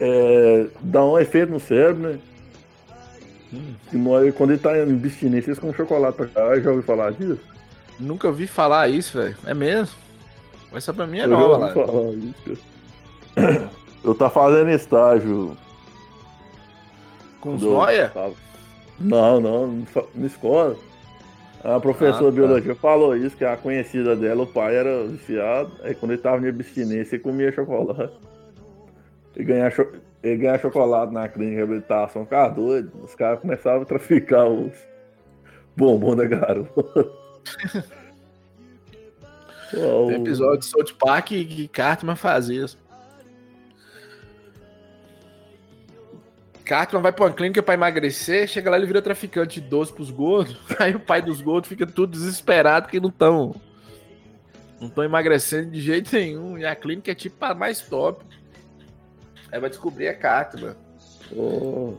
[0.00, 2.18] é, dá um efeito no cérebro, né?
[3.52, 4.32] Hum.
[4.32, 6.58] quando ele tá em abstinência, eles comem chocolate pra cá.
[6.60, 7.40] Já ouviu falar disso?
[8.00, 9.36] Nunca ouvi falar isso, velho.
[9.44, 9.94] É mesmo?
[10.72, 11.72] Essa pra mim é eu nova, lá.
[14.02, 15.56] Eu tá fazendo estágio.
[17.40, 18.12] Com os noia?
[18.98, 20.76] Não, não, na escola.
[21.64, 22.80] A professora ah, de biologia tá.
[22.80, 26.48] falou isso, que a conhecida dela, o pai era viciado, aí quando ele tava em
[26.48, 28.12] abstinência, ele comia chocolate
[29.36, 29.86] e ganhar, cho
[30.22, 32.92] e ganhar chocolate na clínica de reabilitação, cara doido.
[33.02, 34.72] Os caras começavam a traficar os
[35.76, 37.10] bombons da garota.
[39.72, 42.78] Tem episódio de South Park que Cartman fazia isso.
[46.72, 50.10] Cartman vai pra uma clínica pra emagrecer, chega lá ele vira traficante de doce pros
[50.10, 50.58] gordos.
[50.80, 53.54] Aí o pai dos gordos fica tudo desesperado que não estão
[54.80, 56.56] não estão emagrecendo de jeito nenhum.
[56.56, 58.24] E a clínica é tipo a mais top.
[59.52, 60.74] Aí vai descobrir a Catman.
[61.36, 61.92] Oh.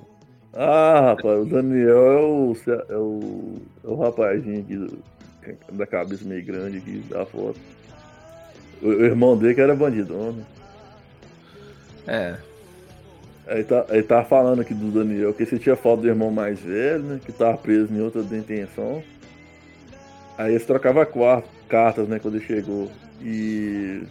[0.54, 2.58] Ah, rapaz, o Daniel é o,
[2.90, 5.04] é o, é o rapazinho aqui do,
[5.72, 7.60] da cabeça meio grande aqui da foto.
[8.82, 10.44] O, o irmão dele que era bandidão, né?
[12.08, 12.53] É.
[13.48, 16.60] Aí tá, aí tá falando aqui do Daniel que você tinha foto do irmão mais
[16.60, 17.20] velho, né?
[17.24, 19.04] Que tava preso em outra detenção.
[20.38, 21.06] Aí eles trocavam
[21.68, 22.20] cartas, né?
[22.20, 22.90] Quando ele chegou.
[23.22, 24.04] E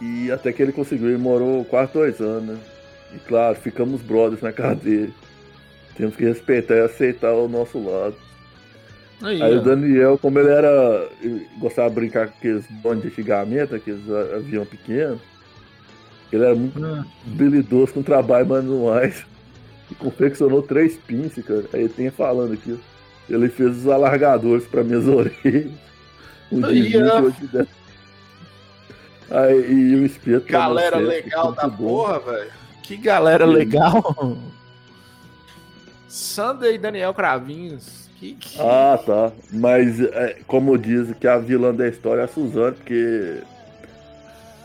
[0.00, 2.58] e até que ele conseguiu, ele morou quase dois anos, né?
[3.14, 5.08] E claro, ficamos brothers na cadeia.
[5.96, 8.14] Temos que respeitar e aceitar o nosso lado.
[9.22, 11.08] Aí, aí o Daniel, como ele era.
[11.22, 15.18] Ele gostava de brincar com aqueles bondes de antigamente, aqueles avião pequeno.
[16.32, 17.04] Ele era muito ah.
[17.26, 19.24] habilidoso com trabalho manuais.
[19.90, 21.64] E confeccionou três pinces, cara.
[21.72, 22.78] Aí tem falando aqui.
[23.28, 25.70] Ele fez os alargadores para minhas orelhas.
[26.50, 27.68] Um de 20 de 10.
[29.30, 30.46] Aí, e o espeto.
[30.46, 32.50] Galera legal da porra, velho.
[32.82, 34.36] Que galera legal.
[36.08, 38.08] Sander e Daniel Cravinhos.
[38.18, 38.60] Que, que...
[38.60, 39.32] Ah, tá.
[39.52, 43.42] Mas, é, como diz que a vilã da história é a Suzane, porque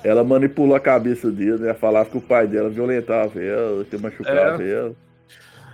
[0.04, 1.74] ela manipulou a cabeça dele, né?
[1.74, 4.72] Falava que o pai dela violentava ela, que machucava é.
[4.72, 4.96] ela.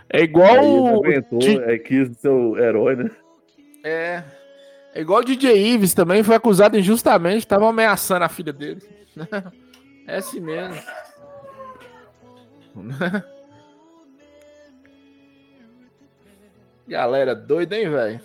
[0.10, 0.66] É igual.
[0.66, 0.98] o.
[0.98, 1.58] aguentou, de...
[1.64, 3.12] é, quis ser o herói, né?
[3.84, 4.24] É.
[4.94, 8.82] É igual o DJ Ives também, foi acusado injustamente, tava ameaçando a filha dele.
[10.08, 10.76] é assim mesmo.
[16.88, 18.20] galera doida, hein, velho?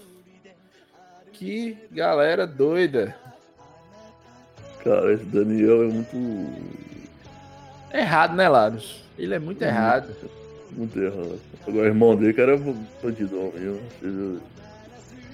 [1.33, 3.15] Que galera doida.
[4.85, 6.53] Cara, esse Daniel é muito.
[7.93, 9.05] Errado, né, Laros?
[9.19, 10.09] Ele é muito, muito errado.
[10.73, 11.39] Muito errado.
[11.67, 13.81] Agora, o irmão dele, cara, é bandidão mesmo.
[14.01, 14.39] Você,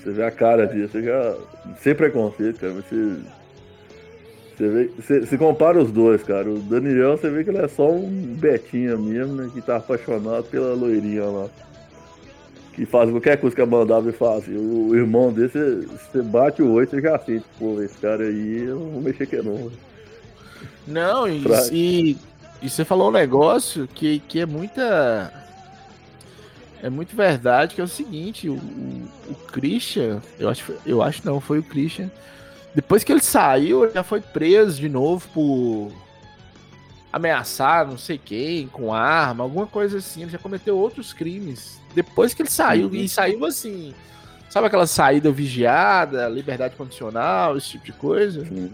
[0.02, 1.36] você vê a cara dele, você já.
[1.80, 2.72] Sem preconceito, cara.
[2.74, 3.16] Você.
[4.56, 6.50] Você, vê, você, você compara os dois, cara.
[6.50, 9.50] O Daniel, você vê que ele é só um Betinha mesmo, né?
[9.54, 11.48] Que tá apaixonado pela loirinha lá.
[12.78, 14.46] Que faz qualquer coisa que a mandável faz.
[14.46, 18.66] O, o irmão dele, você, bate o oito, você já sente, pô, esse cara aí,
[18.68, 19.68] eu não vou mexer que não.
[20.86, 21.66] Não, e, pra...
[21.72, 22.16] e,
[22.62, 25.32] e você falou um negócio que, que é muita.
[26.80, 31.40] É muito verdade, que é o seguinte, o, o Christian, eu acho, eu acho não,
[31.40, 32.08] foi o Christian.
[32.72, 35.92] Depois que ele saiu, ele já foi preso de novo por
[37.12, 40.22] ameaçar não sei quem, com arma, alguma coisa assim.
[40.22, 41.80] Ele já cometeu outros crimes.
[41.94, 42.94] Depois que ele saiu, uhum.
[42.94, 43.94] e saiu assim.
[44.50, 48.40] Sabe aquela saída vigiada, liberdade condicional, esse tipo de coisa?
[48.40, 48.70] Uhum.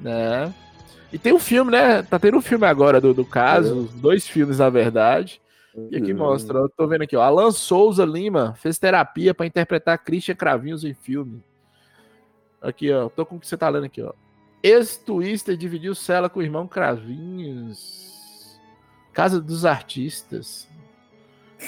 [0.00, 0.52] Né?
[1.12, 2.02] E tem um filme, né?
[2.02, 4.00] Tá tendo um filme agora do, do caso, é.
[4.00, 5.40] dois filmes na verdade.
[5.90, 6.18] E aqui uhum.
[6.18, 7.22] mostra, eu tô vendo aqui, ó.
[7.22, 11.42] Alan Souza Lima fez terapia para interpretar Christian Cravinhos em filme.
[12.62, 13.08] Aqui, ó.
[13.08, 14.12] Tô com o que você tá lendo aqui, ó.
[14.64, 18.58] Ex-Twister dividiu cela com o irmão Cravinhos.
[19.12, 20.66] Casa dos Artistas.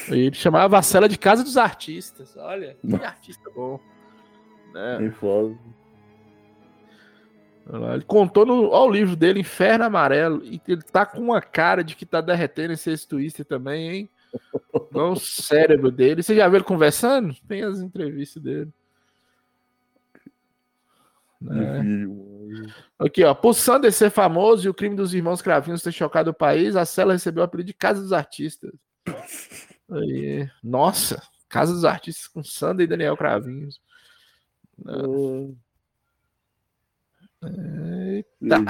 [0.08, 2.34] Ele chamava a cela de Casa dos Artistas.
[2.38, 3.78] Olha, que artista bom.
[4.72, 5.10] Né?
[5.10, 5.54] foda.
[7.92, 11.84] Ele contou no ó, o livro dele, Inferno Amarelo, e ele tá com uma cara
[11.84, 14.10] de que tá derretendo esse twister também, hein?
[14.90, 16.22] Não o cérebro dele.
[16.22, 17.34] Você já viu ele conversando?
[17.46, 18.72] Tem as entrevistas dele.
[21.40, 22.06] Né?
[22.98, 23.34] Aqui, ó.
[23.34, 26.84] Por Sander ser famoso e o crime dos irmãos Cravinhos ter chocado o país, a
[26.84, 28.72] cela recebeu o apelido de Casa dos Artistas.
[29.90, 30.48] Aí.
[30.62, 33.80] Nossa, Casa dos Artistas com Sander e Daniel Cravinhos.
[37.42, 38.64] Eita.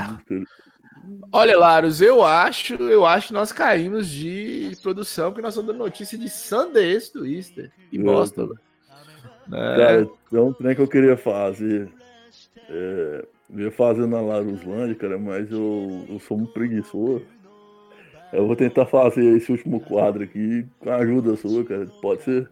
[1.32, 5.84] Olha, Laros, eu acho, eu acho que nós caímos de produção, porque nós estamos dando
[5.84, 8.50] notícia de Sundays do Easter e Boston.
[9.52, 9.76] É.
[9.76, 11.92] Cara, é um trem que eu queria fazer.
[12.68, 17.24] É, eu ia fazer na Laruslândia, cara, mas eu, eu sou muito preguiçoso.
[18.32, 21.86] Eu vou tentar fazer esse último quadro aqui com a ajuda sua, cara.
[22.02, 22.48] Pode ser?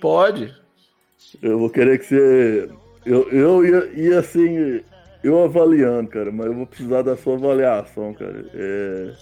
[0.00, 0.54] Pode.
[1.40, 2.68] Eu vou querer que você.
[3.06, 4.82] Eu, eu ia, ia assim
[5.22, 8.44] eu avaliando, cara, mas eu vou precisar da sua avaliação, cara.
[8.54, 9.12] É...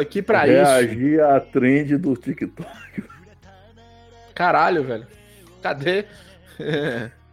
[0.00, 1.00] Aqui pra reagir isso.
[1.00, 3.04] Reagir à trend do TikTok.
[4.34, 5.06] Caralho, velho.
[5.62, 6.04] Cadê?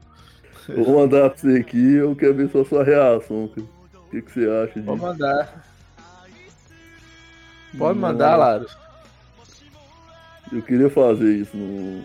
[0.70, 3.68] vou mandar pra você aqui eu quero ver só sua reação, cara.
[3.94, 4.86] O que, que você acha disso?
[4.86, 5.64] Vou mandar.
[7.78, 8.68] Pode mandar, Laro.
[10.52, 12.02] Eu queria fazer isso no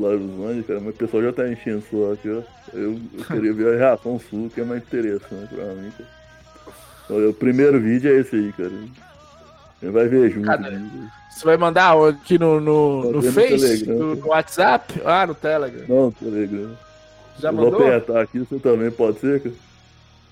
[0.00, 2.42] Laruzândia, cara, mas o pessoal já tá enchendo só aqui, ó.
[2.72, 6.08] Eu, eu queria ver a reação sua, que é mais interessante pra mim, cara.
[7.10, 8.72] Olha, o primeiro vídeo é esse aí, cara.
[9.78, 10.48] Você vai ver junto.
[11.30, 13.86] Você vai mandar aqui no, no, no Face?
[13.86, 15.02] No, no, WhatsApp?
[15.04, 15.84] Ah, no Telegram.
[15.86, 16.70] Não, no Telegram.
[17.38, 17.78] Já eu mandou?
[17.78, 19.54] Vou apertar aqui, você também pode ser, cara?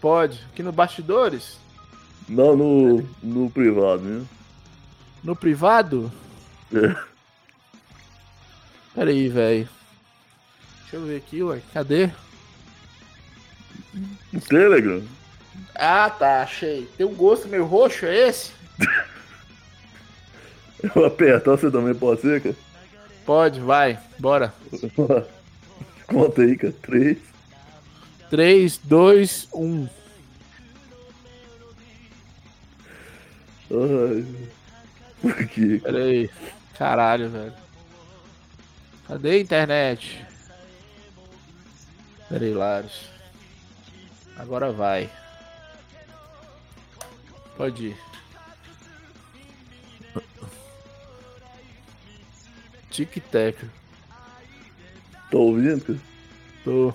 [0.01, 0.41] Pode.
[0.53, 1.59] Aqui no bastidores?
[2.29, 4.25] Não, no, no privado, né?
[5.23, 6.11] No privado?
[6.75, 6.95] É.
[8.95, 9.69] Pera aí, velho.
[10.83, 11.61] Deixa eu ver aqui, ué.
[11.73, 12.11] Cadê?
[14.33, 15.03] No Telegram.
[15.75, 16.87] Ah, tá, achei.
[16.97, 18.53] Tem um gosto meio roxo, é esse?
[20.83, 22.57] Eu vou apertar, você também pode ser, cara?
[23.25, 24.53] Pode, vai, bora.
[26.13, 26.75] Conta aí, cara.
[26.83, 27.19] 3.
[28.31, 29.89] 3, 2, 1.
[33.71, 34.49] Ai.
[35.21, 35.81] Por quê?
[35.83, 36.31] Pera aí.
[36.77, 37.55] Caralho, velho.
[39.07, 40.25] Cadê a internet?
[42.29, 43.11] Pera aí, Laros.
[44.37, 45.11] Agora vai.
[47.57, 47.97] Pode ir.
[52.91, 53.82] Tic-tac.
[55.33, 55.99] Tô ouvindo?
[56.63, 56.89] Tô.
[56.89, 56.95] O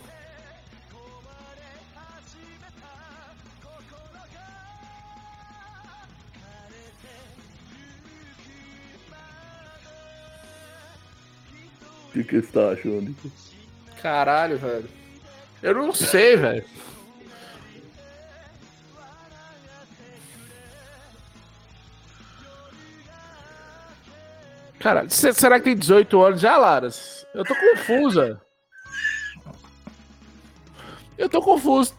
[12.14, 13.16] que, que você tá achando?
[14.04, 14.88] Caralho, velho.
[15.64, 16.64] Eu não sei, velho.
[24.88, 27.28] Cara, será que tem 18 anos já, Laras?
[27.36, 28.42] Eu tô confusa.
[31.18, 31.94] Eu tô confuso.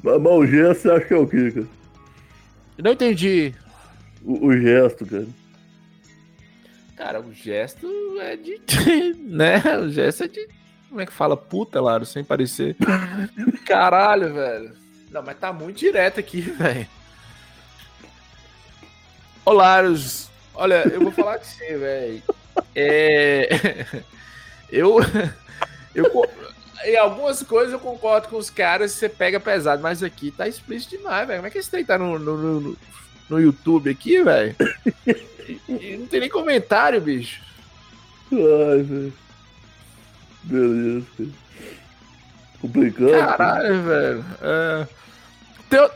[0.00, 1.66] Mas, mas o gesto você acha que é o quê, cara?
[2.78, 3.52] Não entendi.
[4.22, 5.26] O, o gesto, cara.
[6.96, 7.88] Cara, o gesto
[8.20, 8.60] é de.
[9.18, 9.60] né?
[9.82, 10.48] O gesto é de.
[10.90, 11.36] Como é que fala?
[11.36, 12.76] Puta, Laro, sem parecer.
[13.66, 14.76] Caralho, velho.
[15.10, 16.86] Não, mas tá muito direto aqui, velho.
[19.44, 19.82] Olá,
[20.54, 22.22] olha, eu vou falar com você, velho.
[22.74, 23.84] É...
[24.70, 24.96] Eu,
[25.94, 26.10] eu,
[26.84, 30.96] em algumas coisas eu concordo com os caras, você pega pesado, mas aqui tá explícito
[30.96, 31.38] demais, velho.
[31.38, 32.76] Como é que esse trem tá no, no, no,
[33.28, 34.56] no YouTube aqui, velho?
[35.68, 37.40] Não tem nem comentário, bicho.
[38.32, 39.12] Ai, velho.
[40.42, 41.06] Beleza.
[42.60, 43.10] Complicado.
[43.10, 44.24] Caralho, velho.
[44.42, 44.88] É...
[45.70, 45.90] Teu...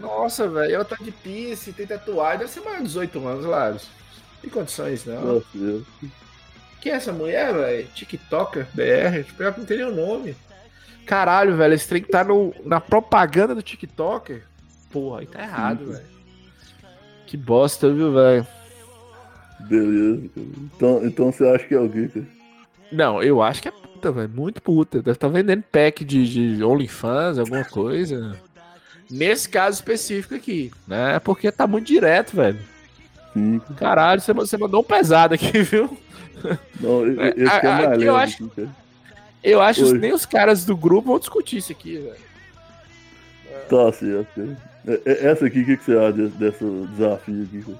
[0.00, 3.88] Nossa, velho, ela tá de piercing, tem tatuagem, deve ser mais de 18 anos, Laros.
[4.34, 5.34] Não tem condições, não.
[5.34, 5.84] Nossa, Deus.
[6.80, 7.86] Quem é essa mulher, velho?
[7.88, 9.24] TikToker, BR?
[9.24, 10.34] Tipo, eu não tem o nome.
[11.06, 14.44] Caralho, velho, esse trem tá no, na propaganda do TikToker.
[14.90, 16.06] Porra, aí tá errado, velho.
[17.26, 18.46] Que bosta, viu, velho?
[19.60, 20.46] Beleza, cara.
[20.76, 22.26] Então, então você acha que é alguém, cara?
[22.90, 24.28] Não, eu acho que é puta, velho.
[24.30, 24.98] Muito puta.
[24.98, 28.36] Deve estar tá vendendo pack de, de OnlyFans, alguma coisa.
[29.10, 31.18] Nesse caso específico aqui, né?
[31.18, 32.60] Porque tá muito direto, velho.
[33.32, 33.60] Sim.
[33.76, 35.98] Caralho, você, mandou um pesado aqui, viu?
[36.80, 38.50] Não, esse é, é mais eu acho,
[39.42, 42.30] eu acho que nem os caras do grupo vão discutir isso aqui, velho.
[43.68, 44.56] Tá certo.
[44.86, 47.76] É, é, essa aqui, o que, que você acha desse, desse desafio aqui?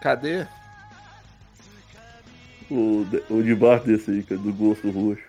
[0.00, 0.46] Cadê?
[2.70, 5.22] O, o debaixo desse aí, cara, do gosto roxo.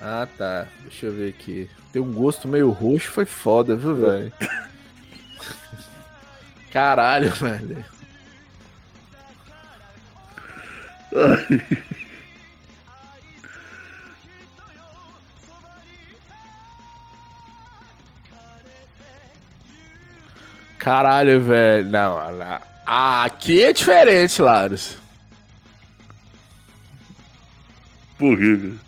[0.00, 0.66] Ah, tá.
[0.82, 1.68] Deixa eu ver aqui.
[1.98, 4.32] Tem um gosto meio roxo, foi foda, viu, velho?
[6.70, 7.84] Caralho, velho.
[20.78, 21.90] Caralho, velho.
[21.90, 22.60] Não, não.
[22.86, 24.96] Aqui é diferente, Laros.
[28.16, 28.87] Por quê?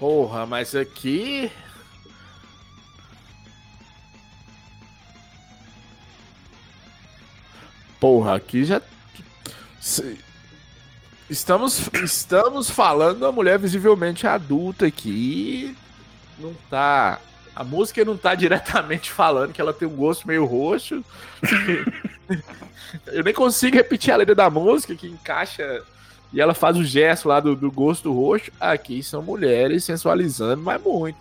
[0.00, 1.52] Porra, mas aqui.
[8.00, 8.80] Porra, aqui já.
[11.28, 15.76] Estamos, estamos falando da mulher visivelmente adulta aqui.
[16.38, 17.20] Não tá.
[17.54, 21.04] A música não tá diretamente falando que ela tem um gosto meio roxo.
[23.06, 25.84] Eu nem consigo repetir a letra da música que encaixa
[26.32, 28.52] e ela faz o gesto lá do, do gosto roxo.
[28.60, 31.18] Aqui são mulheres sensualizando, mas muito.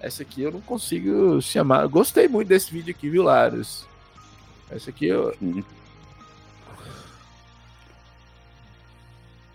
[0.00, 1.82] Essa aqui eu não consigo chamar.
[1.82, 3.86] Eu gostei muito desse vídeo aqui, viu, Laros?
[4.70, 5.34] Essa aqui eu.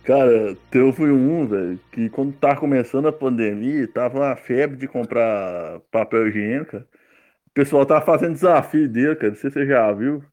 [0.04, 5.80] Cara, teve um, velho, que quando tava começando a pandemia, tava uma febre de comprar
[5.92, 6.78] papel higiênico.
[6.78, 9.30] O pessoal tava fazendo desafio dele, cara.
[9.30, 10.24] Não sei se você já viu.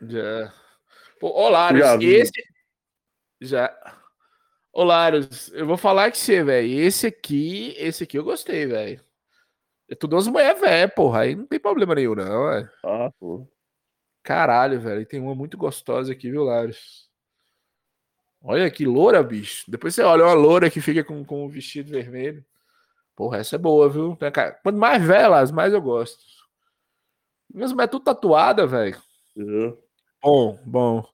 [0.00, 0.50] Já.
[1.20, 1.70] Pô, olá,
[2.00, 2.32] esse,
[3.42, 3.74] já.
[4.72, 6.80] Ô, Laros, eu vou falar que você, velho.
[6.80, 9.00] Esse aqui, esse aqui eu gostei, velho.
[9.88, 11.20] É tudo umas mulheres velho, porra.
[11.20, 12.70] Aí não tem problema nenhum, não, velho.
[12.84, 13.46] Ah, pô.
[14.22, 15.04] Caralho, velho.
[15.04, 17.10] Tem uma muito gostosa aqui, viu, Laros?
[18.42, 19.70] Olha que loura, bicho.
[19.70, 22.44] Depois você olha uma loura que fica com, com um vestido vermelho.
[23.14, 24.16] Porra, essa é boa, viu?
[24.62, 26.24] Quanto mais velas, mais eu gosto.
[27.52, 29.00] Mesmo é tudo tatuada, velho.
[29.36, 29.76] Uhum.
[30.22, 31.04] Bom, bom.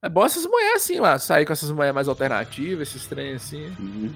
[0.00, 3.66] É bom essas mulheres assim lá, sair com essas mulheres mais alternativas, esses trem assim.
[3.80, 4.12] Uhum.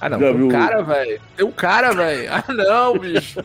[0.00, 1.20] Ah não, tem um cara, velho.
[1.36, 2.28] Tem um cara, velho.
[2.32, 3.40] Ah não, bicho.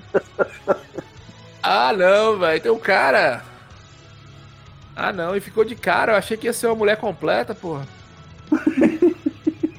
[1.62, 2.62] ah não, velho.
[2.62, 3.44] Tem um cara.
[4.96, 6.14] Ah não, e ficou de cara.
[6.14, 7.86] Eu achei que ia ser uma mulher completa, porra.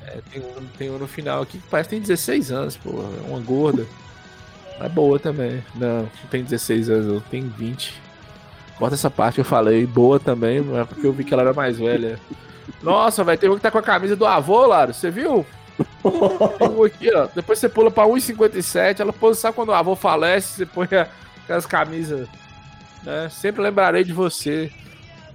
[0.06, 3.08] é, tem, um, tem um no final aqui que parece que tem 16 anos, porra.
[3.26, 3.86] Uma gorda.
[4.78, 5.64] É boa também.
[5.74, 8.07] Não, não tem 16 anos, tem 20.
[8.78, 11.52] Bota essa parte que eu falei, boa também, é porque eu vi que ela era
[11.52, 12.18] mais velha.
[12.82, 15.44] Nossa, vai ter um que tá com a camisa do avô, Laro, você viu?
[16.04, 17.28] Um aqui, ó.
[17.34, 19.00] Depois você pula pra 1,57.
[19.00, 20.88] Ela pôs, sabe quando o avô falece, você põe
[21.44, 22.28] aquelas camisas.
[23.02, 23.28] Né?
[23.30, 24.70] Sempre lembrarei de você.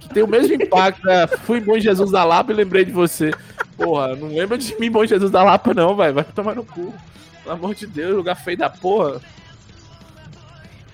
[0.00, 1.26] Que tem o mesmo impacto, né?
[1.26, 3.30] Fui bom Jesus da Lapa e lembrei de você.
[3.76, 6.14] Porra, não lembra de mim, bom Jesus da Lapa, não, velho.
[6.14, 6.94] Vai tomar no cu.
[7.42, 9.20] Pelo amor de Deus, lugar feio da porra.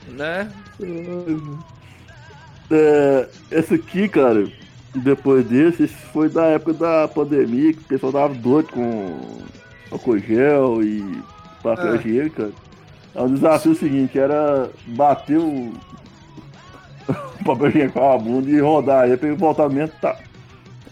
[0.09, 0.51] Né?
[2.71, 4.47] É, esse aqui, cara,
[4.95, 9.21] depois desse, esse foi da época da pandemia, que o pessoal dava doido com
[9.91, 11.21] álcool gel e
[11.63, 11.97] papel Ah.
[11.97, 12.53] higiênico, cara.
[13.15, 15.73] É um desafio seguinte, era bater o
[17.09, 20.17] o papel higiênico com a bunda e rodar aí pra ele voltar mesmo, tá.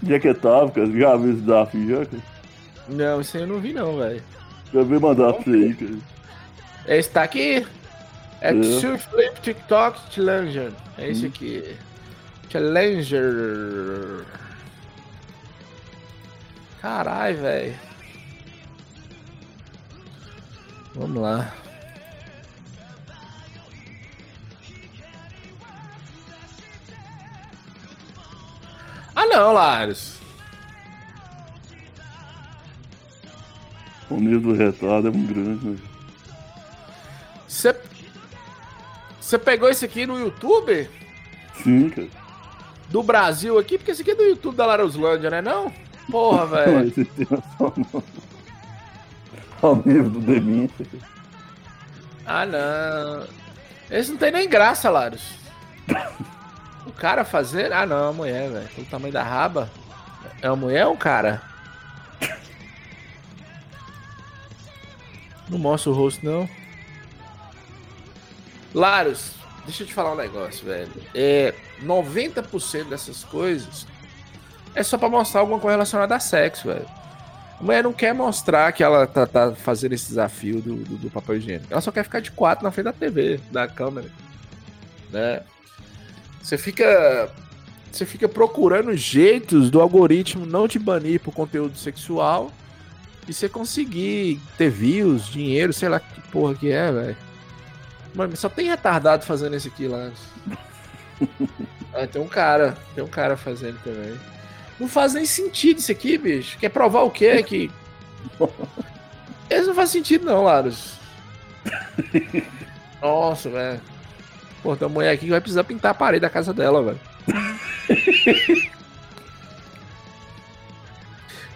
[0.03, 2.23] Dia que tava, cara, já viu esse desafio já, cara?
[2.89, 4.23] Não, isso aí eu não vi, não, velho.
[4.73, 5.99] Já vi mandar pra você aí, cara.
[6.99, 7.67] Esse tá aqui.
[8.41, 8.53] É É.
[8.53, 10.73] Two Flip TikTok Challenger.
[10.97, 11.77] É esse aqui.
[12.51, 14.25] Challenger.
[16.81, 17.75] Carai, velho.
[20.95, 21.53] Vamos lá.
[29.15, 30.19] Ah não, Lares.
[34.11, 35.79] O nível do retardo é muito grande, né?
[37.47, 37.73] Você
[39.29, 40.89] Você pegou esse aqui no YouTube?
[41.63, 42.09] Sim, cara.
[42.89, 43.77] Do Brasil aqui?
[43.77, 45.71] Porque esse aqui é do YouTube da Laroslândia, né não?
[46.11, 46.91] Porra, velho.
[46.91, 48.03] Tem noção, não.
[49.61, 50.87] Ao nível do demência.
[52.25, 53.27] Ah, não.
[53.91, 55.35] Esse não tem nem graça, Laros.
[56.87, 57.71] O cara fazer.
[57.71, 58.69] Ah, não, é uma mulher, velho.
[58.69, 59.71] Pelo tamanho da raba.
[60.41, 61.43] É uma mulher ou um cara?
[65.51, 66.49] Não mostra o rosto, não.
[68.75, 69.33] Laros,
[69.65, 70.91] deixa eu te falar um negócio, velho.
[71.15, 73.87] É, 90% dessas coisas
[74.75, 76.87] é só pra mostrar alguma coisa relacionada a sexo, velho.
[77.59, 81.11] A mulher não quer mostrar que ela tá, tá fazendo esse desafio do, do, do
[81.11, 81.67] papel higiênico.
[81.71, 84.09] Ela só quer ficar de quatro na frente da TV, da câmera.
[85.11, 85.43] Né?
[86.41, 87.31] Você fica.
[87.91, 92.53] Você fica procurando jeitos do algoritmo não te banir por conteúdo sexual
[93.27, 97.17] e você conseguir ter views, dinheiro, sei lá que porra que é, velho.
[98.19, 100.11] Mano, só tem retardado fazendo esse aqui lá.
[101.95, 104.19] ah, tem um cara, tem um cara fazendo também.
[104.81, 106.59] Não faz nem sentido isso aqui, bicho.
[106.59, 107.41] Quer provar o quê?
[107.45, 107.71] Que.
[109.49, 110.95] Esse não faz sentido, não, Laros.
[113.01, 113.81] Nossa, velho.
[114.65, 117.01] Pô, tem uma mulher aqui que vai precisar pintar a parede da casa dela, velho.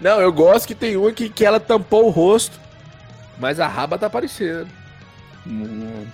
[0.00, 2.60] Não, eu gosto que tem uma que, que ela tampou o rosto,
[3.36, 4.68] mas a raba tá aparecendo.
[5.44, 6.06] Hum,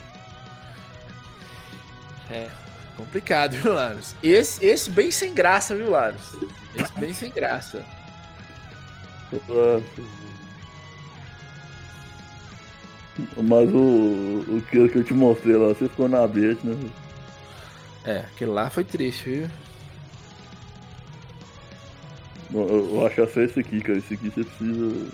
[2.30, 2.48] É,
[2.96, 4.14] complicado, viu, Laros?
[4.22, 6.36] Esse, esse bem sem graça, viu, Laros?
[6.74, 7.84] Esse bem sem graça.
[13.36, 16.76] Mas o, o que eu te mostrei lá, você ficou na bet, né?
[18.04, 19.50] É, aquele lá foi triste, viu?
[22.54, 23.98] Eu, eu acho só esse aqui, cara.
[23.98, 25.10] Esse aqui você precisa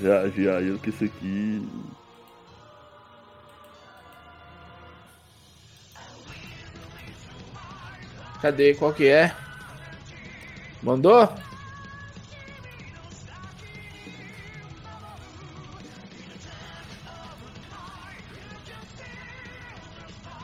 [0.00, 1.68] reagir a ele, que esse aqui.
[8.42, 8.74] Cadê?
[8.74, 9.32] Qual que é?
[10.82, 11.32] Mandou?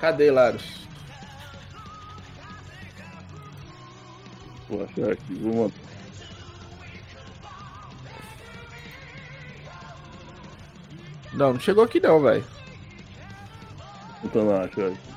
[0.01, 0.87] Cadê, Laros?
[4.69, 5.75] Vou achar aqui, vou mandar.
[11.33, 12.45] Não, não chegou aqui não, velho.
[14.23, 15.08] Tentando achar aqui.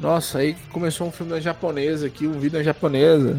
[0.00, 3.36] Nossa, aí começou um filme na japonesa aqui, um vídeo na japonesa.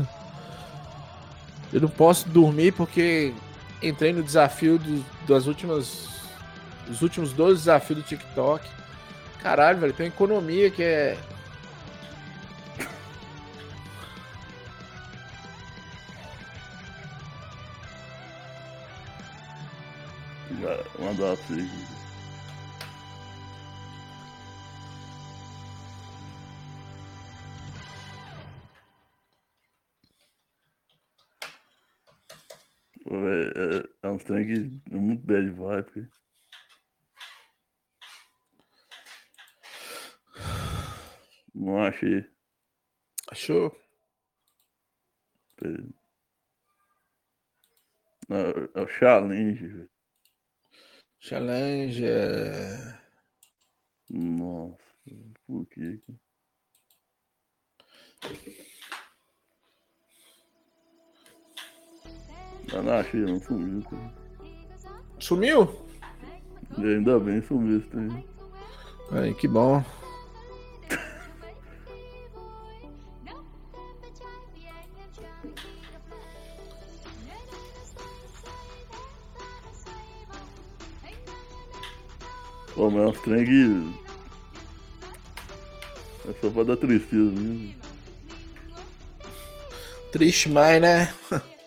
[1.72, 3.34] Eu não posso dormir porque
[3.82, 6.10] entrei no desafio do- das últimas.
[6.90, 8.68] Os últimos 12 desafios do TikTok.
[9.42, 11.18] Caralho, velho, tem uma economia que é.
[21.00, 21.56] Mandar pra
[34.20, 36.10] É, é, é trem que é muito bad vibe.
[41.56, 42.26] Não achei.
[43.32, 43.76] Achou?
[48.28, 48.38] Não,
[48.76, 49.90] é o challenge, velho.
[51.20, 53.00] Challenger.
[54.10, 54.78] Nossa,
[55.46, 56.02] por que?
[62.74, 64.14] Ah, não achei, não sumiu, cara.
[65.20, 65.70] Sumiu?
[66.78, 68.26] E ainda bem sumiu isso aí.
[69.12, 69.84] Aí, que bom.
[82.76, 84.00] Pô, mas é uns trem que.
[86.30, 87.76] É só pra dar tristeza mesmo.
[90.14, 91.14] Triste mais, né?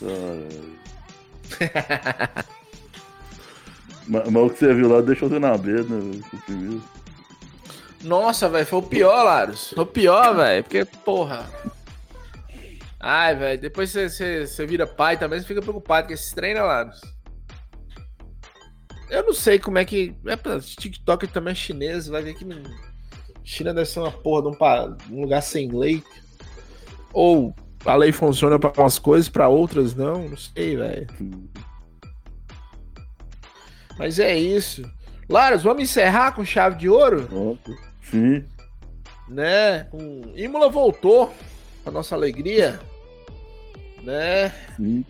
[4.06, 6.20] mas, mas o que você viu lá deixou você na beira, né?
[6.32, 6.82] O primeiro.
[8.02, 9.72] Nossa, velho, foi o pior, Laros.
[9.74, 10.62] Foi o pior, velho.
[10.62, 11.48] Porque, porra.
[13.00, 17.00] Ai, velho, depois você, vira pai também, você fica preocupado com esses treinos, Laros.
[19.10, 20.14] Eu não sei como é que.
[20.26, 22.46] É TikTok também é chinês, vai ver que.
[23.42, 26.02] China deve ser uma porra de um, um lugar sem lei.
[27.12, 31.06] Ou a lei funciona para umas coisas, para outras não, não sei, velho.
[33.98, 34.82] Mas é isso.
[35.28, 37.58] Laros, vamos encerrar com chave de ouro?
[38.10, 38.44] Sim.
[39.28, 39.86] Né?
[39.92, 40.32] Um...
[40.34, 41.32] Imola voltou,
[41.84, 42.80] a nossa alegria.
[44.02, 44.52] Né?
[44.76, 45.04] Sim.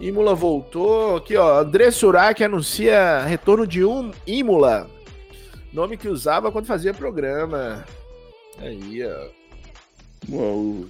[0.00, 1.16] Imola voltou.
[1.16, 1.60] Aqui, ó.
[1.60, 4.90] André Surak anuncia retorno de um Imola.
[5.72, 7.84] Nome que usava quando fazia programa.
[8.58, 9.28] Aí, ó.
[10.30, 10.86] Uau.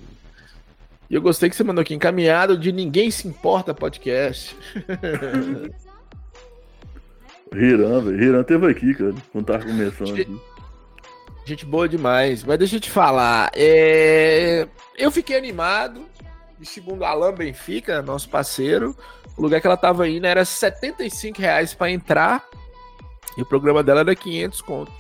[1.08, 4.56] E eu gostei que você mandou aqui encaminhado de Ninguém Se Importa podcast.
[7.52, 8.18] Riran, velho.
[8.18, 10.40] Riran teve aqui, cara, quando tava começando gente, aqui.
[11.44, 12.42] Gente boa demais.
[12.42, 13.50] Mas deixa eu te falar.
[13.54, 14.66] É...
[14.98, 16.04] Eu fiquei animado.
[16.60, 18.96] E segundo Alan Benfica, nosso parceiro,
[19.36, 22.44] o lugar que ela tava indo era 75 reais para entrar.
[23.36, 24.92] E o programa dela era 500 conto.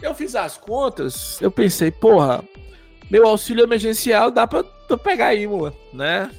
[0.00, 2.42] Eu fiz as contas, eu pensei, porra,
[3.10, 6.30] meu auxílio emergencial dá pra, pra pegar a Imola, né?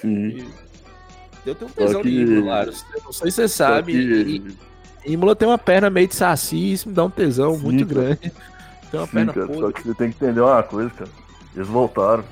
[0.00, 0.46] Sim.
[1.44, 2.10] E eu tenho um tesão que...
[2.10, 2.66] de Imola,
[3.04, 3.92] não sei se você sabe.
[3.92, 4.42] Que...
[5.04, 7.86] E, Imola tem uma perna meio de saci, isso me dá um tesão Sim, muito
[7.86, 8.00] cara.
[8.00, 8.32] grande.
[8.90, 11.10] Tem uma Sim, perna cara, Só que você tem que entender uma coisa, cara.
[11.54, 12.24] Eles voltaram.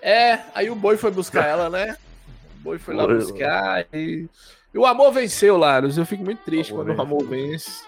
[0.00, 1.96] É, aí o boi foi buscar ela, né?
[2.60, 4.28] O boi foi lá buscar e...
[4.72, 4.78] e.
[4.78, 5.98] o amor venceu, Laros.
[5.98, 7.02] Eu fico muito triste o quando venceu.
[7.02, 7.82] o amor vence.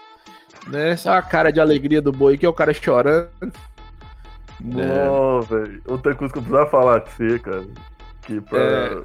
[0.67, 0.97] Né?
[0.97, 3.29] Só a cara de alegria do boi, que é o cara chorando.
[4.61, 5.81] Não, velho.
[5.87, 7.65] Outra coisa que eu precisava falar com você, cara.
[8.21, 8.59] Que pra.
[8.59, 9.01] É...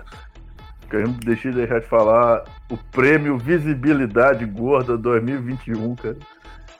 [0.89, 2.45] Que a gente deixei de deixar de falar.
[2.71, 6.17] O prêmio Visibilidade Gorda 2021, cara.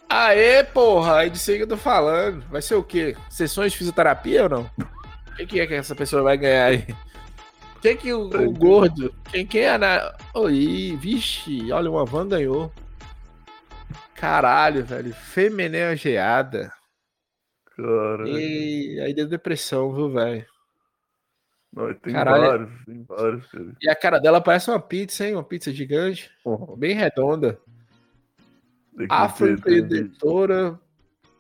[0.09, 1.25] Aê, porra!
[1.25, 2.45] É disso aí que eu tô falando.
[2.51, 3.17] Vai ser o quê?
[3.29, 4.71] Sessões de fisioterapia ou não?
[4.81, 6.87] O que, que, é que essa pessoa vai ganhar aí?
[7.83, 9.15] Quem que o, o gordo?
[9.31, 10.15] Quem, quem é na.
[10.35, 12.73] Oi, vixe, olha, uma van ganhou.
[14.15, 15.13] Caralho, velho.
[15.13, 16.73] Feminina geada.
[17.77, 18.29] Cara.
[18.29, 20.47] E aí deu depressão, viu, velho?
[22.03, 22.43] Tem Caralho.
[22.43, 23.47] vários, tem vários.
[23.47, 23.77] Cara.
[23.83, 25.35] E a cara dela parece uma pizza, hein?
[25.35, 26.31] Uma pizza gigante.
[26.45, 26.77] Uhum.
[26.77, 27.59] Bem redonda.
[29.09, 30.79] Afroempreendedora,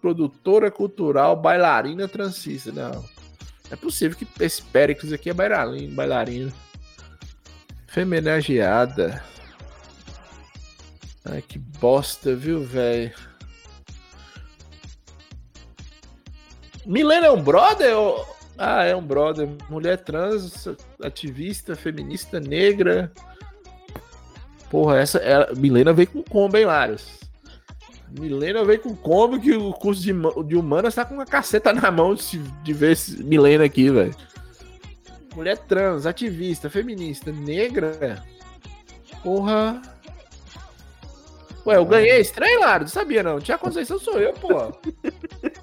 [0.00, 2.72] produtora cultural, bailarina transista.
[2.72, 3.04] Não.
[3.70, 5.94] É possível que esse Péricles aqui é bailarino.
[5.94, 6.52] bailarino.
[7.86, 9.22] Femenageada.
[11.24, 13.14] Ai, que bosta, viu, velho?
[16.86, 17.96] Milena é um brother?
[17.96, 18.26] Ou...
[18.58, 19.48] Ah, é um brother.
[19.68, 20.68] Mulher trans,
[21.02, 23.12] ativista, feminista, negra.
[24.70, 25.18] Porra, essa.
[25.18, 25.52] Ela...
[25.54, 27.20] Milena veio com combo, hein, Larios?
[28.18, 30.12] Milena veio com combo que o curso de,
[30.46, 34.14] de humanas tá com uma caceta na mão de, de ver esse Milena aqui, velho.
[35.34, 38.22] Mulher trans, ativista, feminista, negra.
[39.22, 39.82] Porra.
[41.66, 42.86] Ué, eu ganhei estranho, Laro?
[42.86, 43.40] Sabia não?
[43.40, 44.72] Tinha Conceição sou eu, porra.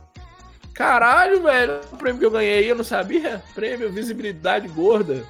[0.74, 1.82] Caralho, velho.
[1.92, 3.44] O prêmio que eu ganhei, eu não sabia.
[3.54, 5.26] Prêmio Visibilidade Gorda.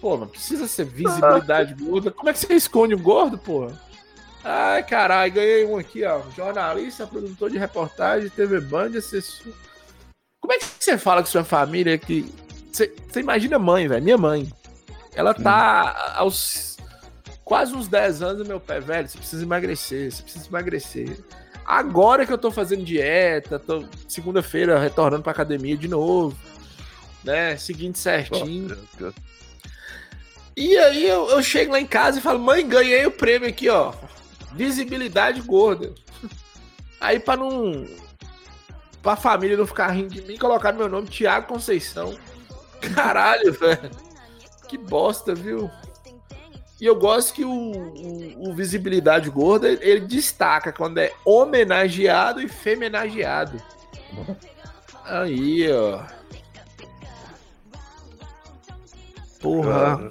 [0.00, 2.10] Pô, não precisa ser visibilidade gorda.
[2.10, 3.78] Como é que você esconde um gordo, porra?
[4.44, 6.22] Ai, caralho, ganhei um aqui, ó.
[6.36, 9.52] Jornalista, produtor de reportagem, TV Band, assessor.
[10.40, 12.32] Como é que você fala com sua família que.
[12.72, 14.04] Você, você imagina mãe, velho.
[14.04, 14.48] Minha mãe.
[15.14, 16.76] Ela tá aos
[17.44, 19.08] quase uns 10 anos do meu pé, velho.
[19.08, 21.18] Você precisa emagrecer, você precisa emagrecer.
[21.68, 26.34] Agora que eu tô fazendo dieta, tô segunda-feira retornando pra academia de novo,
[27.22, 27.58] né?
[27.58, 28.74] Seguindo certinho.
[28.98, 29.12] Oh,
[30.56, 33.68] e aí eu, eu, chego lá em casa e falo, mãe, ganhei o prêmio aqui,
[33.68, 33.92] ó.
[34.54, 35.92] Visibilidade gorda.
[36.98, 37.86] Aí pra não.
[39.02, 42.18] Pra família não ficar rindo de mim, colocar meu nome Tiago Conceição.
[42.94, 43.90] Caralho, velho.
[44.68, 45.70] Que bosta, viu?
[46.80, 52.48] E eu gosto que o, o, o, Visibilidade Gorda ele destaca quando é homenageado e
[52.48, 53.60] femenageado.
[55.04, 56.04] Aí, ó.
[59.40, 60.08] Porra.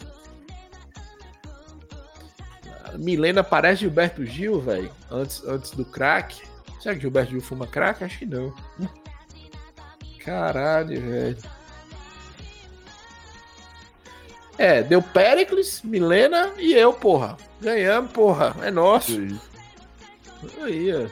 [2.98, 4.92] Milena parece Gilberto Gil, velho.
[5.10, 6.42] Antes, antes do crack.
[6.82, 8.04] Será que Gilberto Gil fuma crack?
[8.04, 8.54] Acho que não.
[10.20, 11.38] Caralho, velho.
[14.58, 17.38] É, deu Pericles, Milena e eu, porra.
[17.62, 18.56] Ganhamos, porra.
[18.62, 19.14] É nosso.
[20.62, 21.08] Aí, ó.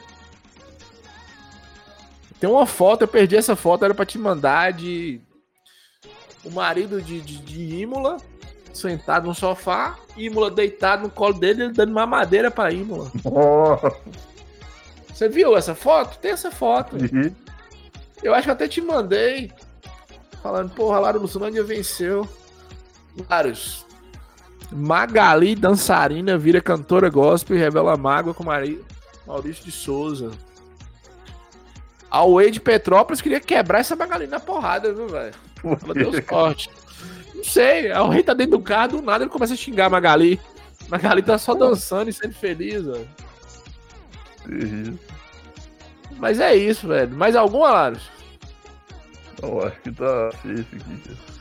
[2.40, 5.20] Tem uma foto, eu perdi essa foto, era pra te mandar de.
[6.44, 8.18] O marido de, de, de Imola
[8.72, 13.10] sentado no sofá, Imola deitado no colo dele, dando uma madeira pra Imola.
[15.08, 16.18] Você viu essa foto?
[16.18, 16.96] Tem essa foto.
[16.96, 17.34] Uhum.
[18.22, 19.50] Eu acho que até te mandei.
[20.42, 22.28] Falando, porra, Lara Lucinândia venceu.
[23.28, 23.86] Vários.
[24.70, 28.84] Magali, dançarina, vira cantora gospel e revela mágoa com Mari...
[29.26, 30.30] Maurício de Souza.
[32.10, 35.34] A Wade de Petrópolis queria quebrar essa Magali na porrada, viu, velho?
[35.64, 36.70] Ela deu sorte.
[37.34, 39.90] Não sei, a rei tá dentro do carro, do nada ele começa a xingar a
[39.90, 40.40] Magali.
[40.88, 43.08] Magali tá só dançando e sendo feliz, velho.
[46.18, 47.14] Mas é isso, velho.
[47.14, 48.08] Mais alguma, Laros?
[49.42, 51.35] Não, acho que tá safe aqui.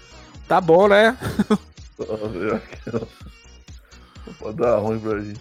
[0.48, 1.18] Tá bom, né?
[4.40, 5.40] Pode dar ruim pra gente.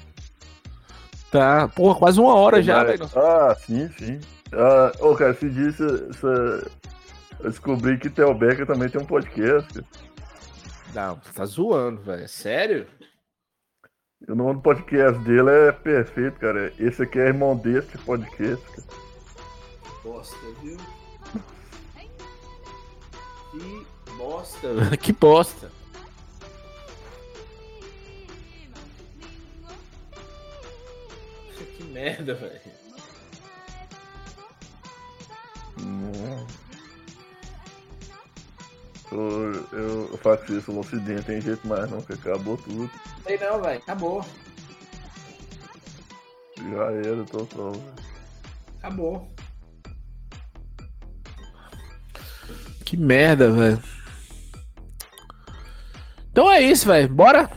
[1.31, 3.11] Tá, porra, quase uma hora Mas, já, velho.
[3.17, 4.21] Ah, sim, sim.
[4.53, 9.85] Ah, ô, cara, se disse, eu descobri que Theo Becker também tem um podcast.
[10.95, 12.29] Não, você tá zoando, velho.
[12.29, 12.87] Sério?
[14.29, 16.73] O nome do podcast dele é perfeito, cara.
[16.79, 18.65] Esse aqui é irmão desse podcast.
[18.65, 18.87] Cara.
[20.03, 20.79] Bosta, viu?
[23.51, 23.87] que
[24.17, 24.69] bosta,
[25.01, 25.71] que bosta.
[31.77, 32.85] Que merda, velho.
[39.15, 42.91] Eu, eu, faço isso no ocidente, tem jeito mais não, que acabou tudo.
[43.23, 44.27] Sei não, velho, acabou.
[46.57, 47.73] Já era, tô só,
[48.79, 49.33] Acabou.
[52.85, 53.83] Que merda, velho.
[56.35, 57.09] Então é isso, velho.
[57.09, 57.49] Bora?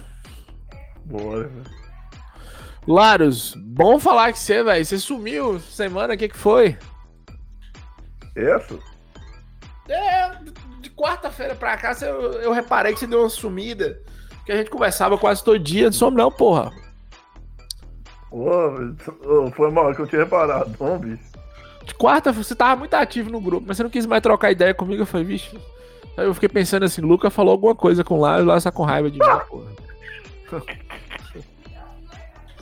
[1.04, 1.78] Bora, velho.
[2.88, 4.86] Laros, bom falar com você, velho.
[4.86, 6.78] Você sumiu semana, o que, que foi?
[8.36, 8.78] Essa?
[9.90, 10.30] É,
[10.80, 14.00] de quarta-feira pra cá eu, eu reparei que você deu uma sumida.
[14.46, 15.86] Que a gente conversava quase todo dia.
[15.86, 16.72] Não some não, porra.
[18.30, 21.24] Ô, foi mal que eu tinha reparado, não, bicho.
[21.84, 24.76] De quarta, você tava muito ativo no grupo, mas você não quis mais trocar ideia
[24.76, 25.02] comigo.
[25.02, 25.58] Eu falei, vixe.
[26.18, 28.84] Aí eu fiquei pensando assim, Luca falou alguma coisa com lá, e lá está com
[28.84, 29.72] raiva de mim, porra.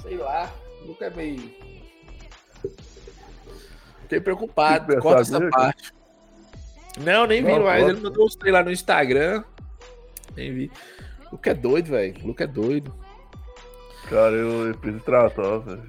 [0.03, 0.51] Sei lá,
[0.85, 1.49] Luca é meio.
[4.01, 5.93] Fiquei preocupado, corta essa parte.
[6.99, 7.87] Não, nem vi mais.
[7.87, 9.43] Ele mandou os lá no Instagram.
[10.35, 10.71] Nem vi.
[11.31, 12.27] Luca é doido, velho.
[12.27, 12.93] Luca é doido.
[14.09, 15.87] Cara, eu, eu preciso tratar, velho.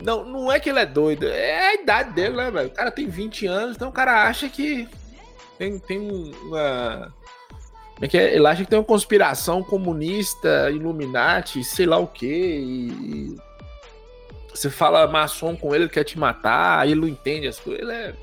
[0.00, 2.68] Não, não é que ele é doido, é a idade dele, né, velho?
[2.68, 4.88] O cara tem 20 anos, então o cara acha que
[5.58, 5.98] tem, tem
[6.42, 7.14] uma.
[7.94, 8.34] Como é que é?
[8.34, 12.60] Ele acha que tem uma conspiração comunista, Illuminati, sei lá o quê.
[12.60, 13.36] E,
[14.54, 17.82] você fala maçom com ele, ele quer te matar, aí ele não entende as coisas.
[17.82, 18.14] Ele é.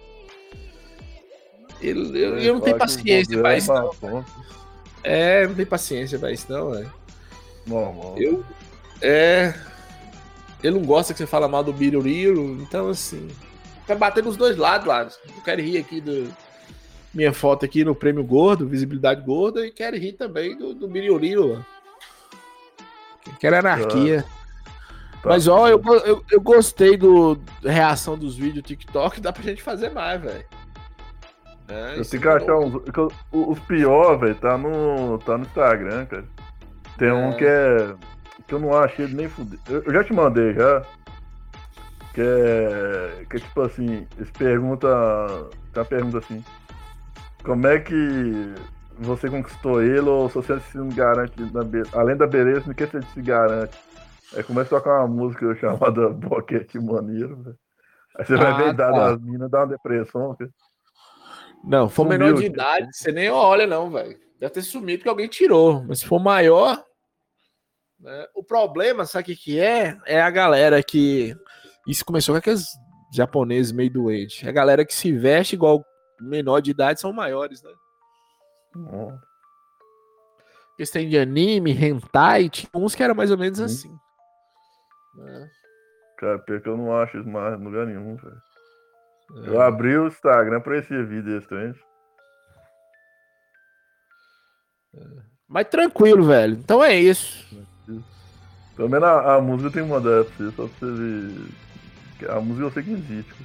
[1.81, 3.73] Ele, eu, eu não tenho paciência pra isso.
[3.73, 4.25] Não.
[5.03, 6.93] É, não tenho paciência pra isso, não, velho.
[7.65, 8.15] Normal.
[8.17, 8.45] Eu.
[9.01, 9.53] É.
[10.63, 13.27] Ele não gosta que você fala mal do Biruriro, então assim.
[13.87, 15.01] Tá batendo os dois lados, lá.
[15.03, 16.31] Eu quero rir aqui do.
[17.13, 21.65] Minha foto aqui no prêmio gordo, visibilidade gorda, e quero rir também do, do Biruriro.
[23.39, 24.23] Quero anarquia.
[25.21, 25.29] Tá.
[25.29, 29.89] Mas ó, eu, eu, eu gostei do reação dos vídeos TikTok, dá pra gente fazer
[29.89, 30.45] mais, velho.
[31.67, 32.81] É, eu tenho que achar uns.
[33.31, 36.25] Os piores, velho, tá no, tá no Instagram, cara.
[36.97, 37.13] Tem é.
[37.13, 37.95] um que é
[38.47, 39.57] que eu não acho ele nem fuder.
[39.69, 40.85] Eu, eu já te mandei já.
[42.13, 43.25] Que é.
[43.29, 44.87] Que é tipo assim, eles pergunta.
[45.71, 46.43] Tem uma pergunta assim.
[47.43, 48.53] Como é que
[48.97, 51.33] você conquistou ele ou se você se garante,
[51.65, 51.81] be...
[51.93, 53.77] além da beleza, no que você se garante?
[54.35, 57.57] Aí começa a tocar uma música chamada Boquete Maneiro, velho.
[58.17, 58.91] Aí você ah, vai ver tá.
[58.91, 60.37] das minas, dá uma depressão.
[61.63, 64.17] Não, for Sumiu, menor de idade, você nem olha, não, velho.
[64.39, 65.83] Deve ter sumido porque alguém tirou.
[65.83, 66.83] Mas se for maior,
[68.01, 68.25] né?
[68.33, 69.97] O problema, sabe o que, que é?
[70.05, 71.35] É a galera que.
[71.87, 72.65] Isso começou com aqueles
[73.13, 74.43] japoneses meio doentes.
[74.43, 75.83] É a galera que se veste igual
[76.21, 77.71] menor de idade são maiores, né?
[80.77, 83.65] questão de anime, hentai, tinha uns que era mais ou menos uhum.
[83.65, 83.99] assim.
[85.19, 85.49] É.
[86.17, 88.41] Cara, pior que eu não acho isso mais em lugar nenhum, velho.
[89.45, 89.49] É.
[89.49, 91.75] Eu abri o Instagram pra esse vídeo estranho.
[94.95, 95.03] É.
[95.47, 96.53] Mas tranquilo, velho.
[96.53, 97.45] Então é isso.
[98.75, 102.31] Pelo menos a, a música tem uma dessa, só pra você ver.
[102.31, 103.35] A música eu sei que existe.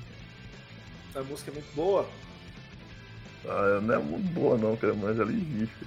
[1.15, 2.07] A música é muito boa.
[3.49, 5.87] Ah, não é muito boa não, cara, mas ela existe.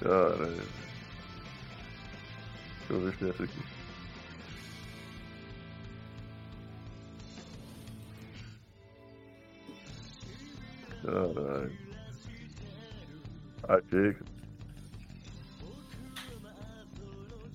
[0.00, 0.46] Cara.
[2.88, 3.78] Deixa eu ver se é essa aqui.
[11.04, 11.72] Caralho.
[13.68, 14.16] Achei.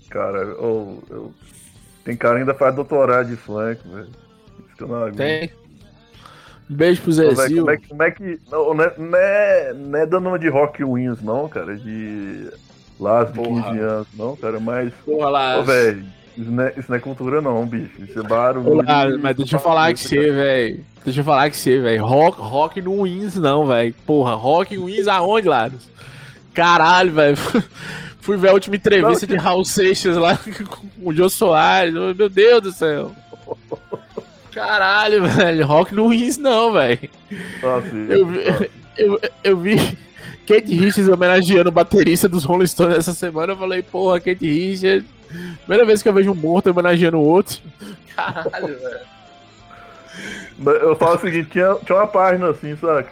[0.09, 1.33] Cara, oh, eu...
[2.03, 4.07] tem cara ainda faz doutorado de funk, velho.
[4.67, 5.49] Isso que eu não Tem.
[6.69, 7.61] Beijo pro Zezinho.
[7.61, 8.39] Como é, como é que.
[8.49, 11.75] Não, não, é, não, é, não é dando de Rock Wins, não, cara.
[11.75, 12.49] De
[12.99, 14.59] Las de 15 anos, não, cara.
[14.59, 14.93] Mas.
[15.05, 15.65] Porra, Las.
[15.65, 16.05] Velho.
[16.37, 18.03] Isso não, é, isso não é cultura, não, bicho.
[18.03, 18.79] Isso é barulho.
[18.79, 20.85] Olá, mas deixa eu falar que você, velho.
[21.05, 22.05] Deixa eu falar que você, velho.
[22.05, 23.93] Rock, rock no wins, não, velho.
[24.05, 25.89] Porra, rock wins aonde, Laros?
[26.53, 27.37] Caralho, velho.
[28.23, 31.93] Fui ver a última entrevista não, de Raul Seixas lá com o Jô Soares.
[31.93, 33.11] Meu Deus do céu.
[34.49, 35.65] Caralho, velho.
[35.65, 37.09] Rock no wins, não, velho.
[37.61, 39.75] Ah, eu, vi, eu, eu vi
[40.47, 43.51] Kate Richards homenageando o baterista dos Rolling Stones essa semana.
[43.51, 45.05] Eu falei, porra, Kate Richards.
[45.65, 47.59] Primeira vez que eu vejo um morto homenageando o outro.
[48.15, 49.13] Caralho, velho.
[50.65, 53.11] Eu falo o seguinte, tinha, tinha uma página assim, saca?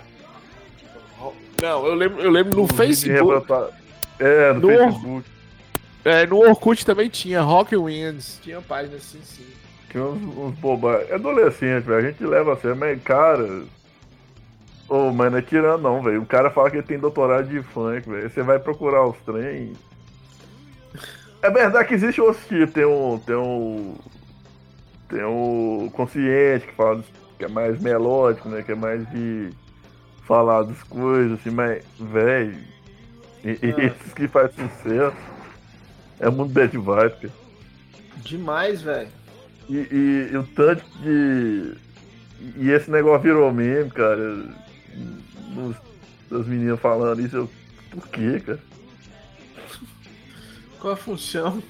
[1.61, 3.45] Não, eu lembro, eu lembro no Facebook.
[4.21, 5.29] É, no, no Facebook.
[6.05, 8.39] É, no Orkut também tinha, Rock Winds.
[8.41, 9.45] Tinha página assim, sim.
[9.89, 11.09] Tinha uns, uns bobagens.
[11.09, 12.07] É adolescente, velho.
[12.07, 13.63] A gente leva a sério, mas, cara.
[14.87, 16.21] Ô, oh, mas não é tirando, não, velho.
[16.21, 18.29] O cara fala que ele tem doutorado de funk, velho.
[18.29, 19.73] Você vai procurar os trem.
[21.41, 22.73] É verdade que existe outros tipos.
[22.73, 23.17] Tem um.
[23.19, 23.95] Tem um.
[25.09, 27.03] Tem um consciente que fala
[27.37, 28.61] que é mais melódico, né?
[28.61, 29.49] Que é mais de
[30.25, 32.71] falar das coisas, assim, mas, velho.
[33.43, 33.85] E, ah.
[33.85, 35.17] esses que faz sucesso
[36.19, 37.31] é muito bad vibe.
[38.17, 39.09] Demais, velho.
[39.67, 41.75] E, e, e, o tanto de.
[42.57, 44.43] E esse negócio virou meme, cara.
[45.49, 45.75] Nos,
[46.31, 47.49] as meninas falando isso, eu.
[47.89, 48.59] Por quê, cara?
[50.79, 51.61] Qual a função?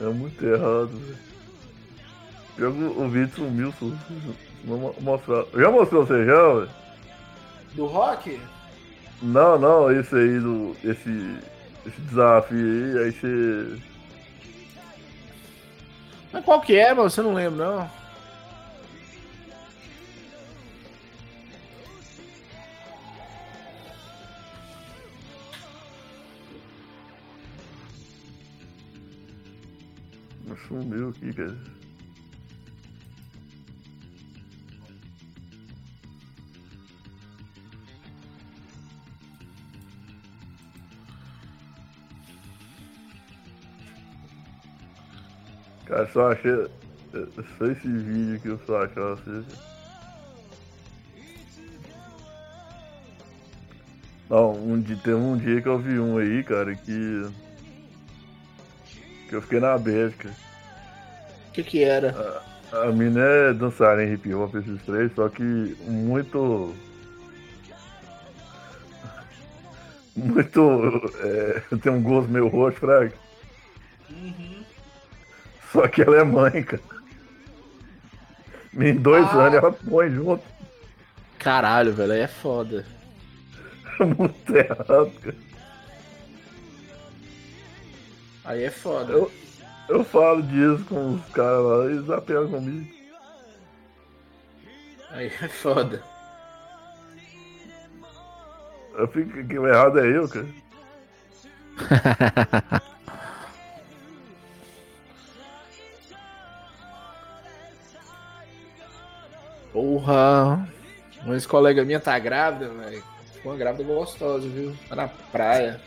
[0.00, 1.26] É muito errado, velho.
[2.98, 3.74] O vídeo sumiu,
[4.64, 5.44] não mostrar.
[5.54, 6.70] Já mostrou você já, velho?
[7.74, 8.40] Do rock?
[9.22, 10.76] Não, não, esse aí do.
[10.84, 11.38] Esse.
[11.86, 13.82] Esse desafio aí, aí você.
[16.32, 17.08] Mas qual que é, mano?
[17.08, 17.90] Você não lembra, não?
[30.66, 31.75] Sumiu aqui, cara.
[45.86, 46.66] Cara, só achei.
[47.58, 49.44] Só esse vídeo que eu só achava assim.
[54.28, 57.22] Não, um dia, tem um dia que eu vi um aí, cara, que.
[59.28, 60.30] que eu fiquei na Bélgica
[61.56, 62.42] que que era?
[62.70, 66.74] A, a mina é dançar em hip hop esses três, só que muito.
[70.14, 71.12] Muito.
[71.20, 73.12] É, tem um gosto meio roxo, fraga.
[74.10, 74.55] Uhum.
[75.76, 76.82] Só que ela é mãe, cara.
[78.72, 79.44] Em dois ah.
[79.44, 80.42] anos ela põe junto.
[81.38, 82.86] Caralho, velho, aí é foda.
[84.00, 85.36] muito errado, cara.
[88.46, 89.12] Aí é foda.
[89.12, 89.30] Eu,
[89.88, 92.94] eu falo disso com os caras lá, eles apelam comigo.
[95.10, 96.02] Aí é foda.
[98.94, 100.48] Eu fico que o errado é eu, cara.
[109.76, 110.66] Porra!
[111.22, 113.04] Uma ex-colega minha tá grávida, velho.
[113.44, 114.74] Uma grávida gostosa, viu?
[114.88, 115.78] Tá na praia.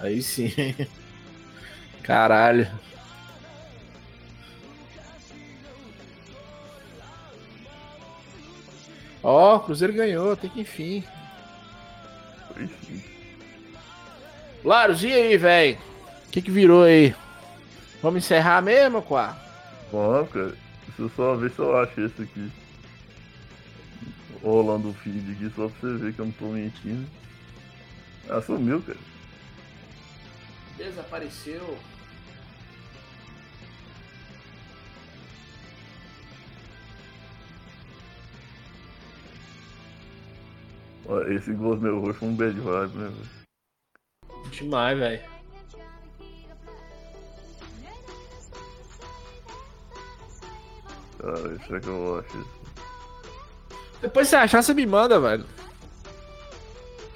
[0.00, 0.52] Aí sim.
[2.02, 2.68] Caralho.
[9.22, 11.04] Ó, oh, Cruzeiro ganhou, tem que enfim.
[14.64, 15.78] Laros, e aí, velho?
[16.26, 17.14] O que, que virou aí?
[18.02, 19.36] Vamos encerrar mesmo, Quá?
[19.92, 20.56] Vamos, cara.
[20.88, 22.63] Deixa eu só ver se eu acho esse aqui.
[24.44, 27.08] Rolando o feed aqui só pra você ver que eu não tô mentindo.
[28.28, 28.98] Ela sumiu, cara.
[30.76, 31.78] Desapareceu.
[41.28, 44.50] Esse gosto meu roxo foi um bad vibe, né, velho?
[44.50, 45.22] Demais, velho.
[51.18, 52.63] Cara, será que eu acho isso?
[54.04, 55.46] Depois você achar, você me manda, velho.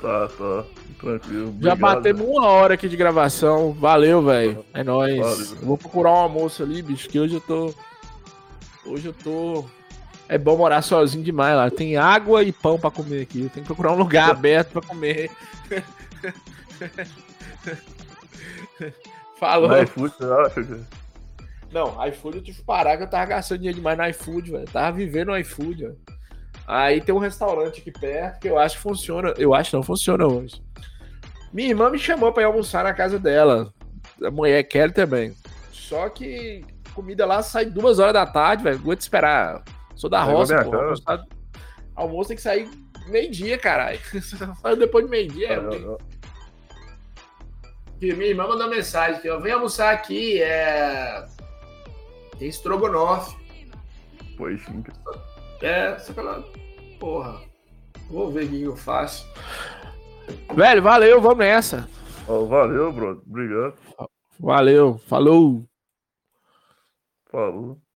[0.01, 0.65] Tá, tá.
[0.99, 1.55] Tranquilo.
[1.61, 3.75] Já batemos uma hora aqui de gravação.
[3.75, 4.65] Valeu, velho.
[4.73, 5.19] É nóis.
[5.19, 5.67] Valeu.
[5.67, 7.75] Vou procurar um almoço ali, bicho, que hoje eu tô.
[8.87, 9.67] Hoje eu tô.
[10.31, 11.71] É bom morar sozinho demais lá.
[11.71, 13.51] Tem água e pão pra comer aqui.
[13.53, 15.31] Tem que procurar um lugar aberto pra comer.
[19.39, 19.69] Falou.
[19.69, 20.87] No iFood, você acha?
[21.71, 24.71] Não, iFood eu tive que parar que eu tava gastando dinheiro demais no iFood, velho.
[24.71, 25.99] Tava vivendo no iFood, velho.
[26.71, 29.33] Aí tem um restaurante aqui perto que eu acho que funciona.
[29.39, 30.63] Eu acho que não funciona hoje.
[31.51, 33.73] Minha irmã me chamou pra ir almoçar na casa dela.
[34.23, 35.35] A mulher quer também.
[35.73, 36.63] Só que
[36.93, 38.77] comida lá sai duas horas da tarde, velho.
[38.77, 39.63] Aguento esperar.
[39.97, 40.71] Sou da roça, pô.
[40.71, 41.25] minha Almoço, tá-
[41.97, 42.69] almoço tem que sair
[43.07, 43.99] meio-dia, caralho.
[44.79, 45.59] Depois de meio-dia.
[45.59, 45.63] Ah,
[48.03, 51.25] eu minha irmã mandou mensagem que eu venho almoçar aqui, é.
[52.39, 53.35] Tem estrogonofe.
[54.37, 55.38] Pois sim, cara.
[55.61, 56.45] É, fala,
[57.01, 57.41] porra,
[58.11, 59.27] vou ver o que eu faço.
[60.55, 61.89] Velho, valeu, vamos nessa.
[62.29, 63.23] Ó, valeu, brother.
[63.27, 63.75] Obrigado.
[64.39, 65.65] Valeu, falou.
[67.31, 67.81] Falou.